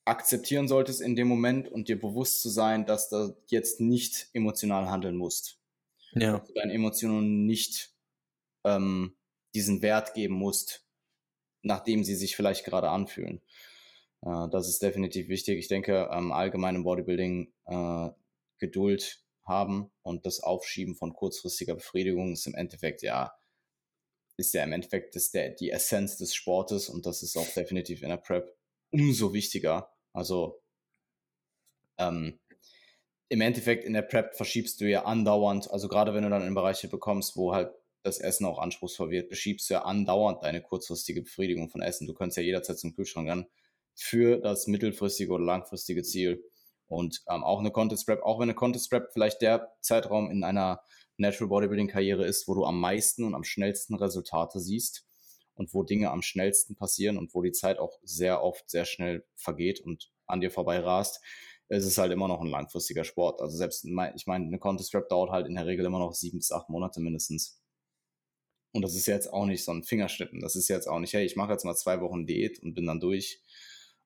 [0.06, 4.89] akzeptieren solltest in dem Moment und dir bewusst zu sein, dass du jetzt nicht emotional
[4.89, 5.60] handeln musst.
[6.14, 6.38] Ja.
[6.38, 7.93] Dass du deinen Emotionen nicht
[8.64, 9.18] ähm,
[9.54, 10.86] diesen Wert geben musst,
[11.62, 13.41] nachdem sie sich vielleicht gerade anfühlen.
[14.22, 15.59] Äh, das ist definitiv wichtig.
[15.59, 18.09] Ich denke, ähm, allgemein im Bodybuilding äh,
[18.59, 23.34] Geduld haben und das Aufschieben von kurzfristiger Befriedigung ist im Endeffekt ja
[24.36, 28.03] ist ja im Endeffekt ist der, die Essenz des Sportes und das ist auch definitiv
[28.03, 28.55] in der Prep
[28.91, 29.91] umso wichtiger.
[30.13, 30.61] Also
[31.97, 32.39] ähm,
[33.30, 36.53] im Endeffekt in der Prep verschiebst du ja andauernd, also gerade wenn du dann in
[36.53, 37.72] Bereiche bekommst, wo halt
[38.03, 42.07] das Essen auch anspruchsvoll wird, beschiebst du ja andauernd deine kurzfristige Befriedigung von Essen.
[42.07, 43.47] Du kannst ja jederzeit zum Kühlschrank rennen
[43.98, 46.43] für das mittelfristige oder langfristige Ziel.
[46.88, 50.43] Und ähm, auch eine Contest Prep, auch wenn eine Contest Prep vielleicht der Zeitraum in
[50.43, 50.82] einer
[51.18, 55.06] Natural Bodybuilding Karriere ist, wo du am meisten und am schnellsten Resultate siehst
[55.56, 59.26] und wo Dinge am schnellsten passieren und wo die Zeit auch sehr oft sehr schnell
[59.36, 61.22] vergeht und an dir vorbei rast,
[61.70, 63.41] ist es halt immer noch ein langfristiger Sport.
[63.41, 66.38] Also selbst, ich meine, eine Contest Prep dauert halt in der Regel immer noch sieben
[66.38, 67.60] bis acht Monate mindestens.
[68.72, 70.39] Und das ist jetzt auch nicht so ein Fingerschnippen.
[70.39, 72.86] Das ist jetzt auch nicht, hey, ich mache jetzt mal zwei Wochen Diät und bin
[72.86, 73.41] dann durch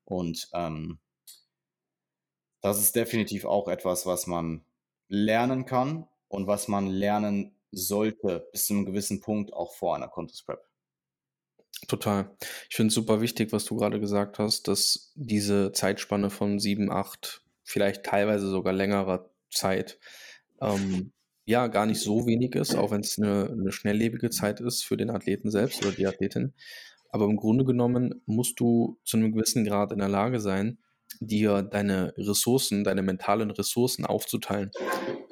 [0.05, 0.99] und ähm,
[2.61, 4.63] das ist definitiv auch etwas, was man
[5.07, 10.07] lernen kann und was man lernen sollte bis zu einem gewissen Punkt auch vor einer
[10.07, 10.63] Contest Prep.
[11.87, 12.29] Total.
[12.69, 16.91] Ich finde es super wichtig, was du gerade gesagt hast, dass diese Zeitspanne von sieben,
[16.91, 19.97] acht, vielleicht teilweise sogar längerer Zeit,
[20.61, 21.11] ähm,
[21.45, 24.95] ja, gar nicht so wenig ist, auch wenn es eine, eine schnelllebige Zeit ist für
[24.95, 26.53] den Athleten selbst oder die Athletin.
[27.11, 30.79] Aber im Grunde genommen musst du zu einem gewissen Grad in der Lage sein,
[31.19, 34.71] dir deine Ressourcen, deine mentalen Ressourcen aufzuteilen.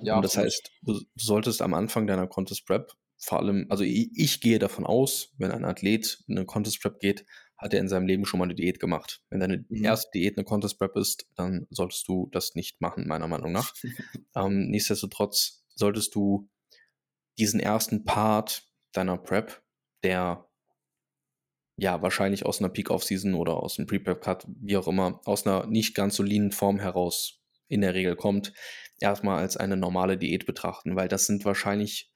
[0.01, 4.09] Ja, und das heißt, du, solltest am Anfang deiner Contest Prep vor allem, also ich,
[4.15, 7.25] ich, gehe davon aus, wenn ein Athlet eine Contest Prep geht,
[7.57, 9.21] hat er in seinem Leben schon mal eine Diät gemacht.
[9.29, 9.83] Wenn deine mhm.
[9.83, 13.73] erste Diät eine Contest Prep ist, dann solltest du das nicht machen, meiner Meinung nach.
[14.35, 16.49] ähm, nichtsdestotrotz solltest du
[17.37, 19.61] diesen ersten Part deiner Prep,
[20.03, 20.48] der
[21.79, 25.95] ja, wahrscheinlich aus einer Peak-Off-Season oder aus einem Pre-Prep-Cut, wie auch immer, aus einer nicht
[25.95, 28.53] ganz soliden Form heraus in der Regel kommt,
[28.99, 32.11] erstmal als eine normale Diät betrachten, weil das sind wahrscheinlich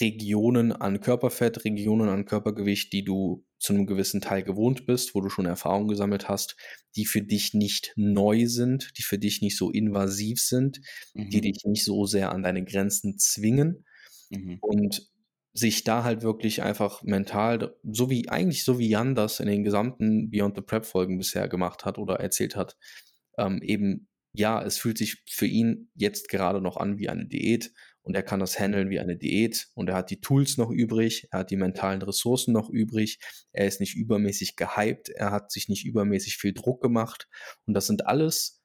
[0.00, 5.20] Regionen an Körperfett, Regionen an Körpergewicht, die du zu einem gewissen Teil gewohnt bist, wo
[5.20, 6.56] du schon Erfahrung gesammelt hast,
[6.96, 10.80] die für dich nicht neu sind, die für dich nicht so invasiv sind,
[11.14, 11.30] mhm.
[11.30, 13.84] die dich nicht so sehr an deine Grenzen zwingen.
[14.30, 14.58] Mhm.
[14.60, 15.13] Und
[15.54, 19.62] sich da halt wirklich einfach mental, so wie eigentlich so wie Jan das in den
[19.62, 22.76] gesamten Beyond the Prep Folgen bisher gemacht hat oder erzählt hat,
[23.38, 27.72] ähm, eben ja, es fühlt sich für ihn jetzt gerade noch an wie eine Diät
[28.02, 31.28] und er kann das handeln wie eine Diät und er hat die Tools noch übrig,
[31.30, 33.20] er hat die mentalen Ressourcen noch übrig,
[33.52, 37.28] er ist nicht übermäßig gehypt, er hat sich nicht übermäßig viel Druck gemacht
[37.66, 38.60] und das sind alles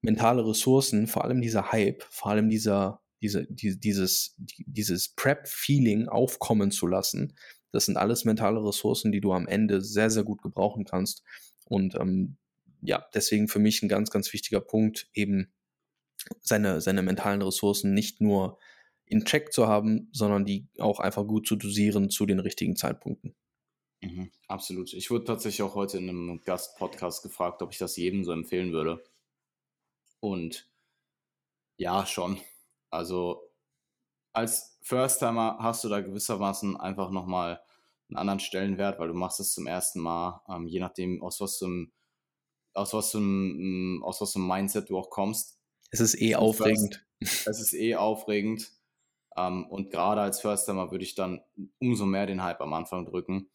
[0.00, 6.08] mentale Ressourcen, vor allem dieser Hype, vor allem dieser diese, die, dieses, die, dieses Prep-Feeling
[6.08, 7.36] aufkommen zu lassen.
[7.72, 11.22] Das sind alles mentale Ressourcen, die du am Ende sehr, sehr gut gebrauchen kannst.
[11.66, 12.36] Und ähm,
[12.82, 15.52] ja, deswegen für mich ein ganz, ganz wichtiger Punkt, eben
[16.40, 18.58] seine, seine mentalen Ressourcen nicht nur
[19.06, 23.34] in Check zu haben, sondern die auch einfach gut zu dosieren zu den richtigen Zeitpunkten.
[24.02, 24.92] Mhm, absolut.
[24.94, 28.72] Ich wurde tatsächlich auch heute in einem Gastpodcast gefragt, ob ich das jedem so empfehlen
[28.72, 29.02] würde.
[30.20, 30.68] Und
[31.76, 32.40] ja, schon.
[32.90, 33.50] Also
[34.32, 37.60] als First-Timer hast du da gewissermaßen einfach nochmal
[38.08, 41.58] einen anderen Stellenwert, weil du machst es zum ersten Mal, ähm, je nachdem, aus was
[41.58, 41.92] zum
[42.72, 45.58] aus was zum aus was zum Mindset du auch kommst.
[45.90, 47.04] Es ist eh aufregend.
[47.22, 48.70] First, es ist eh aufregend.
[49.36, 51.42] Ähm, und gerade als First-Timer würde ich dann
[51.78, 53.50] umso mehr den Hype am Anfang drücken.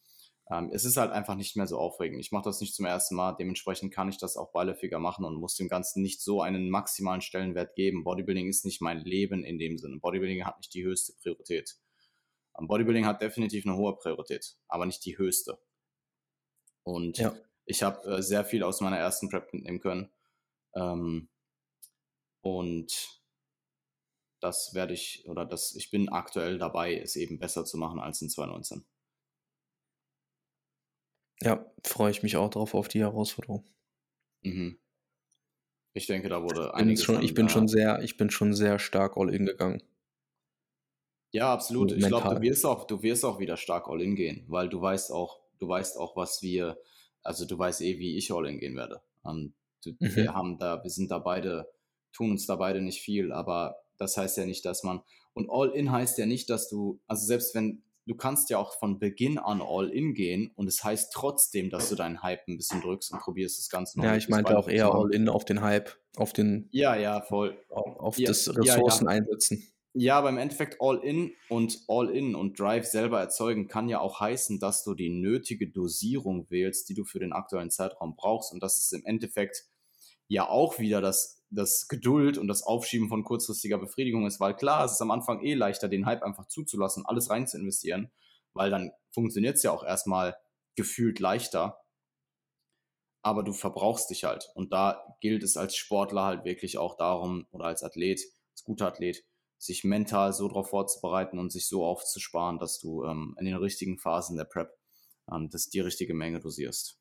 [0.51, 2.19] Ähm, es ist halt einfach nicht mehr so aufregend.
[2.19, 5.35] Ich mache das nicht zum ersten Mal, dementsprechend kann ich das auch beiläufiger machen und
[5.35, 8.03] muss dem Ganzen nicht so einen maximalen Stellenwert geben.
[8.03, 9.97] Bodybuilding ist nicht mein Leben in dem Sinne.
[9.97, 11.77] Bodybuilding hat nicht die höchste Priorität.
[12.59, 15.57] Ähm, Bodybuilding hat definitiv eine hohe Priorität, aber nicht die höchste.
[16.83, 17.35] Und ja.
[17.65, 20.11] ich habe äh, sehr viel aus meiner ersten Prep mitnehmen können.
[20.75, 21.29] Ähm,
[22.41, 23.23] und
[24.41, 28.21] das werde ich, oder das, ich bin aktuell dabei, es eben besser zu machen als
[28.21, 28.85] in 2019.
[31.41, 33.65] Ja, freue ich mich auch drauf auf die Herausforderung.
[34.41, 34.77] Mhm.
[35.93, 37.03] Ich denke, da wurde einiges.
[37.03, 39.81] Schon, ich bin schon sehr, ich bin schon sehr stark all in gegangen.
[41.31, 41.91] Ja, absolut.
[41.91, 44.81] Ich glaube, du wirst auch, du wirst auch wieder stark all in gehen, weil du
[44.81, 46.77] weißt auch, du weißt auch, was wir,
[47.23, 49.01] also du weißt eh, wie ich all in gehen werde.
[49.23, 50.15] Und du, mhm.
[50.15, 51.69] wir haben da, wir sind da beide,
[52.13, 55.01] tun uns da beide nicht viel, aber das heißt ja nicht, dass man,
[55.33, 58.77] und all in heißt ja nicht, dass du, also selbst wenn du kannst ja auch
[58.77, 62.57] von Beginn an all in gehen und es heißt trotzdem, dass du deinen Hype ein
[62.57, 64.05] bisschen drückst und probierst das Ganze noch.
[64.05, 66.69] Ja, ich meinte auch eher all in auf den Hype, auf den.
[66.71, 67.57] Ja, ja, voll.
[67.69, 69.17] Auf, auf ja, das Ressourcen ja, ja.
[69.17, 69.67] einsetzen.
[69.97, 73.99] Ja, aber im Endeffekt all in und all in und Drive selber erzeugen kann ja
[74.01, 78.51] auch heißen, dass du die nötige Dosierung wählst, die du für den aktuellen Zeitraum brauchst
[78.51, 79.63] und das ist im Endeffekt
[80.27, 84.85] ja auch wieder das das Geduld und das Aufschieben von kurzfristiger Befriedigung ist, weil klar,
[84.85, 88.11] es ist am Anfang eh leichter, den Hype einfach zuzulassen, alles rein zu investieren,
[88.53, 90.35] weil dann funktioniert es ja auch erstmal
[90.75, 91.79] gefühlt leichter.
[93.21, 94.51] Aber du verbrauchst dich halt.
[94.53, 98.21] Und da gilt es als Sportler halt wirklich auch darum, oder als Athlet,
[98.51, 99.23] als guter Athlet,
[99.57, 103.97] sich mental so darauf vorzubereiten und sich so aufzusparen, dass du ähm, in den richtigen
[103.97, 104.77] Phasen der Prep
[105.31, 106.99] ähm, das die richtige Menge dosierst.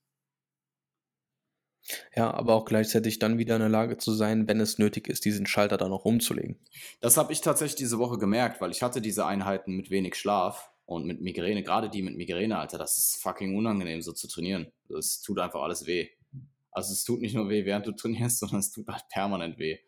[2.17, 5.25] Ja, aber auch gleichzeitig dann wieder in der Lage zu sein, wenn es nötig ist,
[5.25, 6.59] diesen Schalter dann noch umzulegen.
[7.01, 10.71] Das habe ich tatsächlich diese Woche gemerkt, weil ich hatte diese Einheiten mit wenig Schlaf
[10.87, 14.73] und mit Migräne, gerade die mit Migräne, Alter, das ist fucking unangenehm, so zu trainieren.
[14.99, 16.09] Es tut einfach alles weh.
[16.71, 19.79] Also es tut nicht nur weh, während du trainierst, sondern es tut halt permanent weh.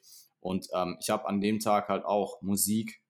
[0.41, 3.03] Und ähm, ich habe an dem Tag halt auch Musik,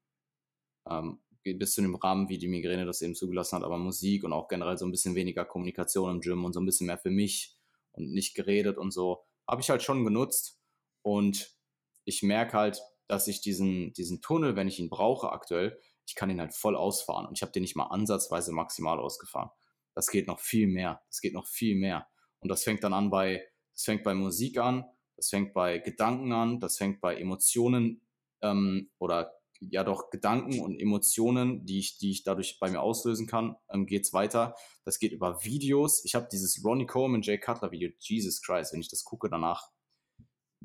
[0.88, 4.32] ähm, bis zu dem Rahmen, wie die Migräne das eben zugelassen hat, aber Musik und
[4.32, 7.10] auch generell so ein bisschen weniger Kommunikation im Gym und so ein bisschen mehr für
[7.10, 7.55] mich
[7.96, 10.60] und nicht geredet und so, habe ich halt schon genutzt.
[11.02, 11.56] Und
[12.04, 16.30] ich merke halt, dass ich diesen, diesen Tunnel, wenn ich ihn brauche aktuell, ich kann
[16.30, 17.26] ihn halt voll ausfahren.
[17.26, 19.50] Und ich habe den nicht mal ansatzweise maximal ausgefahren.
[19.94, 21.02] Das geht noch viel mehr.
[21.08, 22.06] Das geht noch viel mehr.
[22.40, 24.84] Und das fängt dann an bei, das fängt bei Musik an,
[25.16, 28.06] das fängt bei Gedanken an, das fängt bei Emotionen
[28.42, 33.26] ähm, oder ja doch Gedanken und Emotionen, die ich, die ich dadurch bei mir auslösen
[33.26, 34.54] kann, ähm, geht's weiter.
[34.84, 36.04] Das geht über Videos.
[36.04, 39.70] Ich habe dieses Ronnie Coleman, Jay Cutler Video, Jesus Christ, wenn ich das gucke danach,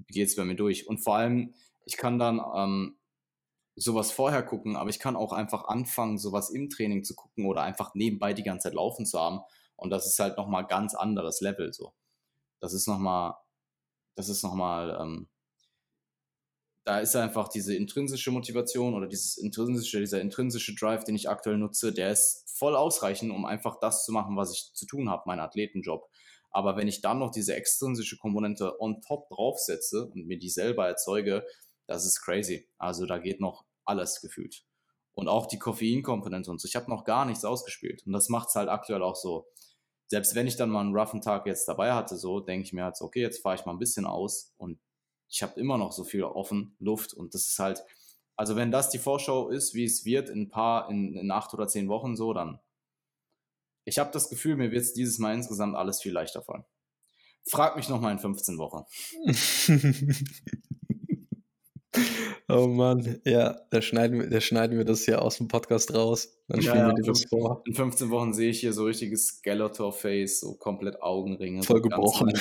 [0.07, 0.87] geht's bei mir durch.
[0.87, 1.53] Und vor allem,
[1.85, 2.97] ich kann dann ähm,
[3.75, 7.63] sowas vorher gucken, aber ich kann auch einfach anfangen, sowas im Training zu gucken oder
[7.63, 9.39] einfach nebenbei die ganze Zeit laufen zu haben.
[9.75, 11.93] Und das ist halt nochmal ganz anderes Level so.
[12.59, 13.35] Das ist nochmal,
[14.15, 15.30] das ist nochmal, ähm,
[16.91, 21.57] da ist einfach diese intrinsische Motivation oder dieses intrinsische, dieser intrinsische Drive, den ich aktuell
[21.57, 25.23] nutze, der ist voll ausreichend, um einfach das zu machen, was ich zu tun habe,
[25.25, 26.09] meinen Athletenjob.
[26.49, 30.85] Aber wenn ich dann noch diese extrinsische Komponente on top draufsetze und mir die selber
[30.85, 31.45] erzeuge,
[31.87, 32.67] das ist crazy.
[32.77, 34.65] Also da geht noch alles gefühlt.
[35.13, 36.67] Und auch die Koffeinkomponente und so.
[36.67, 38.05] Ich habe noch gar nichts ausgespielt.
[38.05, 39.47] Und das macht es halt aktuell auch so.
[40.07, 42.83] Selbst wenn ich dann mal einen roughen Tag jetzt dabei hatte, so denke ich mir
[42.83, 44.77] halt so, okay, jetzt fahre ich mal ein bisschen aus und
[45.31, 47.83] ich habe immer noch so viel offen Luft und das ist halt,
[48.35, 51.53] also wenn das die Vorschau ist, wie es wird in ein paar, in, in acht
[51.53, 52.59] oder zehn Wochen so, dann
[53.85, 56.65] ich habe das Gefühl, mir wird es dieses Mal insgesamt alles viel leichter fallen.
[57.47, 58.83] Frag mich nochmal in 15 Wochen.
[62.47, 66.37] oh Mann, ja, da schneiden, da schneiden wir das hier aus dem Podcast raus.
[66.47, 67.63] Dann ja, ja, wir das vor.
[67.65, 71.63] In 15 Wochen sehe ich hier so richtiges Skeletor-Face, so komplett Augenringe.
[71.63, 72.31] Voll gebrochen.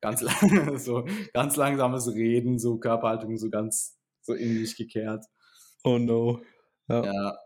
[0.00, 0.20] Ganz,
[0.84, 5.24] so ganz langsames Reden, so Körperhaltung so ganz so in mich gekehrt.
[5.84, 6.42] Oh no.
[6.88, 7.04] Ja.
[7.04, 7.38] ja.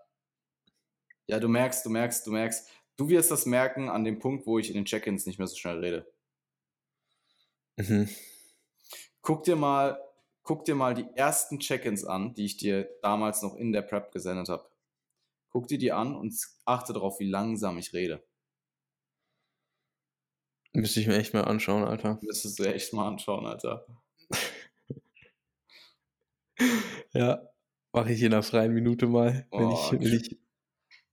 [1.28, 2.68] Ja, du merkst, du merkst, du merkst.
[2.96, 5.57] Du wirst das merken an dem Punkt, wo ich in den Check-ins nicht mehr so
[5.57, 6.12] schnell rede.
[7.76, 8.09] Mhm.
[9.22, 9.98] Guck dir mal,
[10.42, 14.12] guck dir mal die ersten Check-ins an, die ich dir damals noch in der Prep
[14.12, 14.68] gesendet habe.
[15.48, 16.34] Guck dir die an und
[16.64, 18.22] achte darauf, wie langsam ich rede.
[20.75, 22.18] Müsste ich mir echt mal anschauen, Alter.
[22.23, 23.87] Müsstest du echt mal anschauen, Alter.
[27.12, 27.43] ja,
[27.93, 30.39] mache ich in einer freien Minute mal, wenn, oh, ich, wenn ich,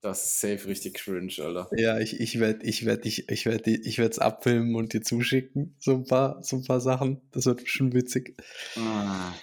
[0.02, 1.70] das ist safe richtig cringe, Alter.
[1.76, 5.76] Ja, ich, ich werde ich werd ich, ich werd, ich es abfilmen und dir zuschicken.
[5.78, 7.22] So ein paar, so ein paar Sachen.
[7.32, 8.42] Das wird schon witzig.
[8.78, 9.34] Ah.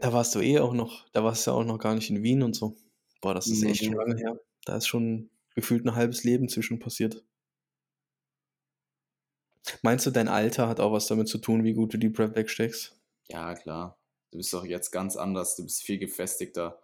[0.00, 2.22] Da warst du eh auch noch, da warst du ja auch noch gar nicht in
[2.22, 2.76] Wien und so.
[3.20, 4.40] Boah, das ist echt schon lange her.
[4.64, 7.22] Da ist schon gefühlt ein halbes Leben zwischen passiert.
[9.82, 12.34] Meinst du, dein Alter hat auch was damit zu tun, wie gut du die Prep
[12.36, 12.96] wegsteckst?
[13.28, 13.98] Ja, klar.
[14.30, 15.56] Du bist doch jetzt ganz anders.
[15.56, 16.80] Du bist viel gefestigter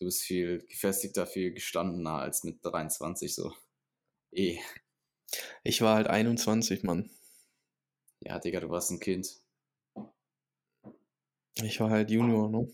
[0.00, 3.54] du bist viel gefestigter, viel gestandener als mit 23 so.
[4.32, 4.58] Eh.
[5.62, 7.10] Ich war halt 21, Mann.
[8.20, 9.40] Ja, Digga, du warst ein Kind.
[11.62, 12.66] Ich war halt Junior, ne?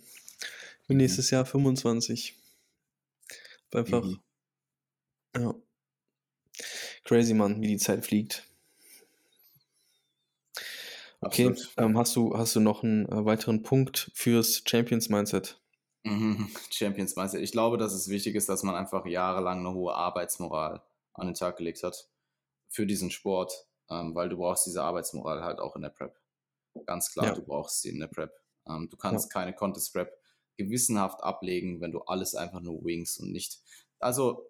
[0.86, 1.02] Bin mhm.
[1.02, 2.36] nächstes Jahr 25.
[3.72, 4.04] Einfach.
[4.04, 4.22] Mhm.
[5.36, 5.54] Ja.
[7.04, 8.48] Crazy, Mann, wie die Zeit fliegt.
[11.26, 15.60] Okay, ähm, hast, du, hast du noch einen äh, weiteren Punkt fürs Champions Mindset?
[16.06, 17.40] Mhm, Champions Meister.
[17.40, 20.82] Ich glaube, dass es wichtig ist, dass man einfach jahrelang eine hohe Arbeitsmoral
[21.14, 22.08] an den Tag gelegt hat
[22.68, 26.16] für diesen Sport, ähm, weil du brauchst diese Arbeitsmoral halt auch in der Prep.
[26.84, 27.34] Ganz klar, ja.
[27.34, 28.32] du brauchst sie in der Prep.
[28.68, 29.40] Ähm, du kannst ja.
[29.40, 30.12] keine Contest Prep
[30.56, 33.60] gewissenhaft ablegen, wenn du alles einfach nur wings und nicht.
[33.98, 34.48] Also,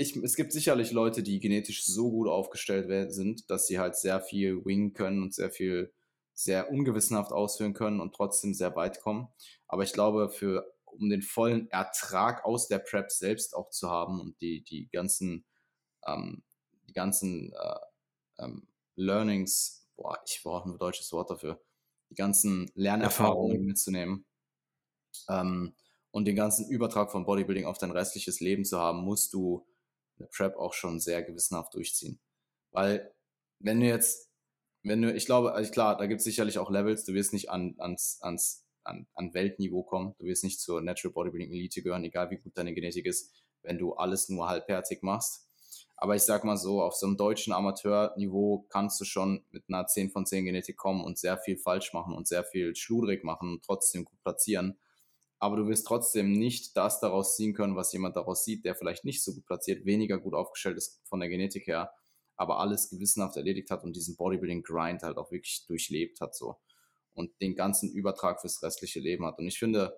[0.00, 4.20] ich, es gibt sicherlich Leute, die genetisch so gut aufgestellt sind, dass sie halt sehr
[4.20, 5.92] viel wingen können und sehr viel
[6.32, 9.28] sehr ungewissenhaft ausführen können und trotzdem sehr weit kommen.
[9.68, 14.20] Aber ich glaube, für, um den vollen Ertrag aus der Prep selbst auch zu haben
[14.20, 15.44] und die, die ganzen,
[16.06, 16.42] ähm,
[16.88, 21.60] die ganzen äh, ähm, Learnings, boah, ich brauche ein deutsches Wort dafür,
[22.08, 23.66] die ganzen Lernerfahrungen Erfahrung.
[23.66, 24.24] mitzunehmen
[25.28, 25.74] ähm,
[26.10, 29.66] und den ganzen Übertrag von Bodybuilding auf dein restliches Leben zu haben, musst du
[30.20, 32.20] eine Prep auch schon sehr gewissenhaft durchziehen.
[32.70, 33.12] Weil
[33.58, 34.30] wenn du jetzt
[34.82, 37.50] wenn du, ich glaube, also klar, da gibt es sicherlich auch Levels, du wirst nicht
[37.50, 42.04] an, ans, ans, an, an Weltniveau kommen, du wirst nicht zur Natural Bodybuilding Elite gehören,
[42.04, 43.30] egal wie gut deine Genetik ist,
[43.62, 45.46] wenn du alles nur halbherzig machst.
[45.96, 49.86] Aber ich sag mal so, auf so einem deutschen Amateurniveau kannst du schon mit einer
[49.86, 53.52] 10 von 10 Genetik kommen und sehr viel falsch machen und sehr viel schludrig machen
[53.52, 54.78] und trotzdem gut platzieren.
[55.40, 59.04] Aber du wirst trotzdem nicht das daraus ziehen können, was jemand daraus sieht, der vielleicht
[59.04, 61.92] nicht so gut platziert, weniger gut aufgestellt ist von der Genetik her
[62.40, 66.58] aber alles gewissenhaft erledigt hat und diesen Bodybuilding-Grind halt auch wirklich durchlebt hat so
[67.12, 69.38] und den ganzen Übertrag fürs restliche Leben hat.
[69.38, 69.94] Und ich finde,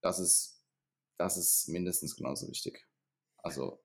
[0.00, 0.62] das ist,
[1.18, 2.88] das ist mindestens genauso wichtig.
[3.36, 3.84] Also,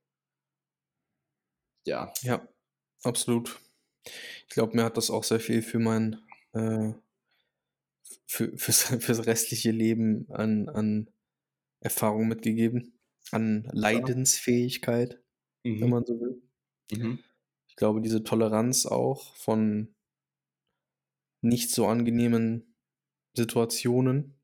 [1.86, 2.14] ja.
[2.22, 2.47] Ja,
[3.03, 3.60] absolut.
[4.05, 6.93] Ich glaube, mir hat das auch sehr viel für mein, äh,
[8.26, 11.10] für, fürs, fürs restliche Leben an, an
[11.80, 12.93] Erfahrung mitgegeben,
[13.32, 15.22] an Leidensfähigkeit,
[15.64, 15.82] mhm.
[15.82, 16.41] wenn man so will.
[16.91, 17.20] Mhm
[17.78, 19.95] glaube, diese Toleranz auch von
[21.41, 22.76] nicht so angenehmen
[23.34, 24.36] Situationen,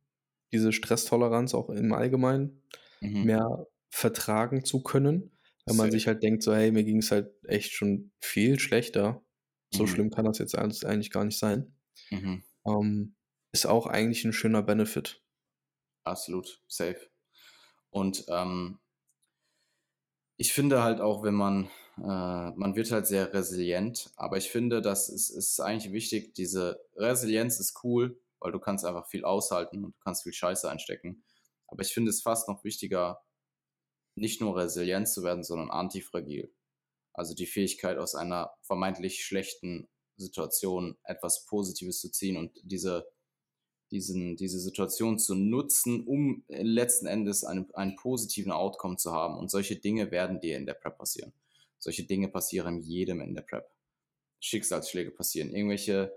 [0.54, 2.62] diese Stresstoleranz auch im Allgemeinen,
[3.02, 3.24] mhm.
[3.24, 5.32] mehr vertragen zu können,
[5.66, 9.24] weil man sich halt denkt, so, hey, mir ging es halt echt schon viel schlechter.
[9.74, 9.88] So mhm.
[9.88, 11.76] schlimm kann das jetzt eigentlich gar nicht sein.
[12.12, 12.44] Mhm.
[12.66, 13.16] Ähm,
[13.54, 15.22] ist auch eigentlich ein schöner Benefit.
[16.04, 17.10] Absolut, safe.
[17.90, 18.80] Und ähm,
[20.38, 24.82] ich finde halt auch, wenn man äh, man wird halt sehr resilient, aber ich finde,
[24.82, 26.34] das ist, ist eigentlich wichtig.
[26.34, 30.70] Diese Resilienz ist cool, weil du kannst einfach viel aushalten und du kannst viel Scheiße
[30.70, 31.24] einstecken.
[31.68, 33.24] Aber ich finde es fast noch wichtiger,
[34.16, 36.52] nicht nur resilient zu werden, sondern antifragil.
[37.14, 39.88] Also die Fähigkeit, aus einer vermeintlich schlechten
[40.18, 43.08] Situation etwas Positives zu ziehen und diese
[43.94, 49.38] diesen, diese Situation zu nutzen, um letzten Endes einen, einen positiven Outcome zu haben.
[49.38, 51.32] Und solche Dinge werden dir in der Prep passieren.
[51.80, 53.70] Solche Dinge passieren jedem in der Prep.
[54.40, 55.56] Schicksalsschläge passieren.
[55.56, 56.14] Irgendwelche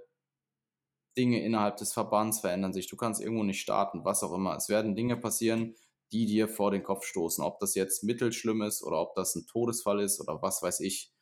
[1.16, 2.88] Dinge innerhalb des Verbands verändern sich.
[2.88, 4.56] Du kannst irgendwo nicht starten, was auch immer.
[4.56, 5.76] Es werden Dinge passieren,
[6.12, 7.42] die dir vor den Kopf stoßen.
[7.44, 11.12] Ob das jetzt mittelschlimm ist oder ob das ein Todesfall ist oder was weiß ich.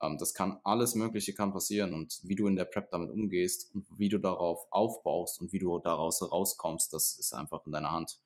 [0.00, 3.74] Ähm, das kann alles Mögliche kann passieren und wie du in der Prep damit umgehst
[3.74, 7.92] und wie du darauf aufbaust und wie du daraus rauskommst, das ist einfach in deiner
[7.92, 8.20] Hand.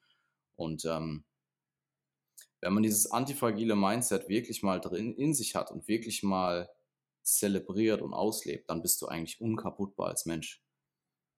[0.57, 1.25] Und ähm,
[2.61, 6.69] wenn man dieses antifragile Mindset wirklich mal drin in sich hat und wirklich mal
[7.23, 10.63] zelebriert und auslebt, dann bist du eigentlich unkaputtbar als Mensch.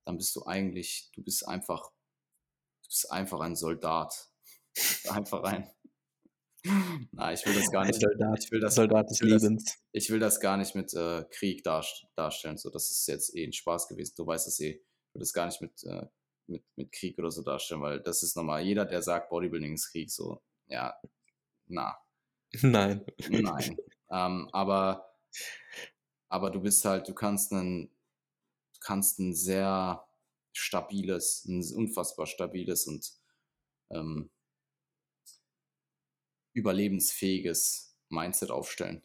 [0.05, 1.91] Dann bist du eigentlich, du bist einfach,
[2.83, 4.29] du bist einfach ein Soldat.
[5.11, 5.69] Einfach rein.
[6.65, 8.01] Nein, ich will das gar nicht.
[8.01, 9.65] Soldat, ich will das, Soldat des ich will Lebens.
[9.65, 11.85] Das, ich will das gar nicht mit äh, Krieg dar,
[12.17, 12.59] darstellen.
[12.59, 14.15] So, das ist jetzt eh ein Spaß gewesen.
[14.17, 14.71] Du weißt es eh.
[14.73, 16.07] Ich will das gar nicht mit, äh,
[16.47, 18.63] mit, mit Krieg oder so darstellen, weil das ist normal.
[18.63, 20.95] Jeder, der sagt, Bodybuilding ist Krieg, so, ja,
[21.67, 21.97] na.
[22.63, 23.05] Nein.
[23.29, 23.77] Nein.
[24.11, 25.15] ähm, aber,
[26.29, 27.91] aber du bist halt, du kannst ein,
[28.75, 30.05] du kannst ein sehr
[30.53, 33.13] stabiles, ein unfassbar stabiles und
[33.91, 34.31] ähm,
[36.53, 39.03] überlebensfähiges Mindset aufstellen.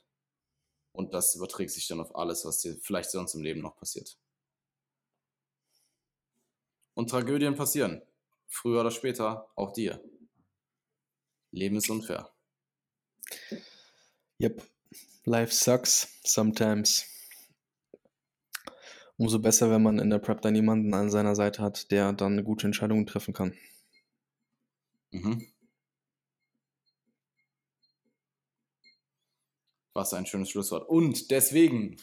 [0.92, 4.18] Und das überträgt sich dann auf alles, was dir vielleicht sonst im Leben noch passiert.
[6.94, 8.02] Und Tragödien passieren.
[8.48, 10.02] Früher oder später auch dir.
[11.52, 12.32] Leben ist unfair.
[14.40, 14.66] Yep.
[15.26, 17.06] Life sucks sometimes.
[19.18, 22.34] Umso besser, wenn man in der Prep dann jemanden an seiner Seite hat, der dann
[22.34, 23.58] eine gute Entscheidung treffen kann.
[25.12, 25.48] Mhm.
[29.96, 30.88] Was ein schönes Schlusswort.
[30.88, 31.98] Und deswegen.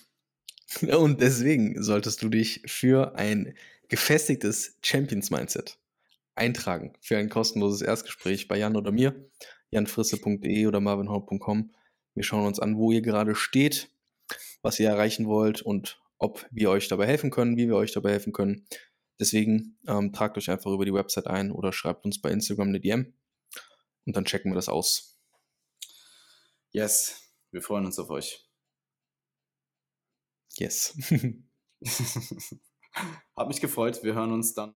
[0.80, 3.55] Und deswegen solltest du dich für ein
[3.88, 5.78] gefestigtes Champions-Mindset
[6.34, 6.95] eintragen.
[7.03, 9.28] Für ein kostenloses Erstgespräch bei Jan oder mir.
[9.70, 11.72] janfrisse.de oder marvinhall.com.
[12.14, 13.90] Wir schauen uns an, wo ihr gerade steht,
[14.62, 18.12] was ihr erreichen wollt und ob wir euch dabei helfen können, wie wir euch dabei
[18.12, 18.66] helfen können.
[19.20, 22.80] Deswegen ähm, tragt euch einfach über die Website ein oder schreibt uns bei Instagram eine
[22.80, 23.12] DM
[24.07, 25.18] und dann checken wir das aus.
[26.70, 27.22] Yes,
[27.53, 28.48] wir freuen uns auf euch.
[30.57, 30.96] Yes.
[33.36, 34.03] Hat mich gefreut.
[34.03, 34.74] Wir hören uns dann.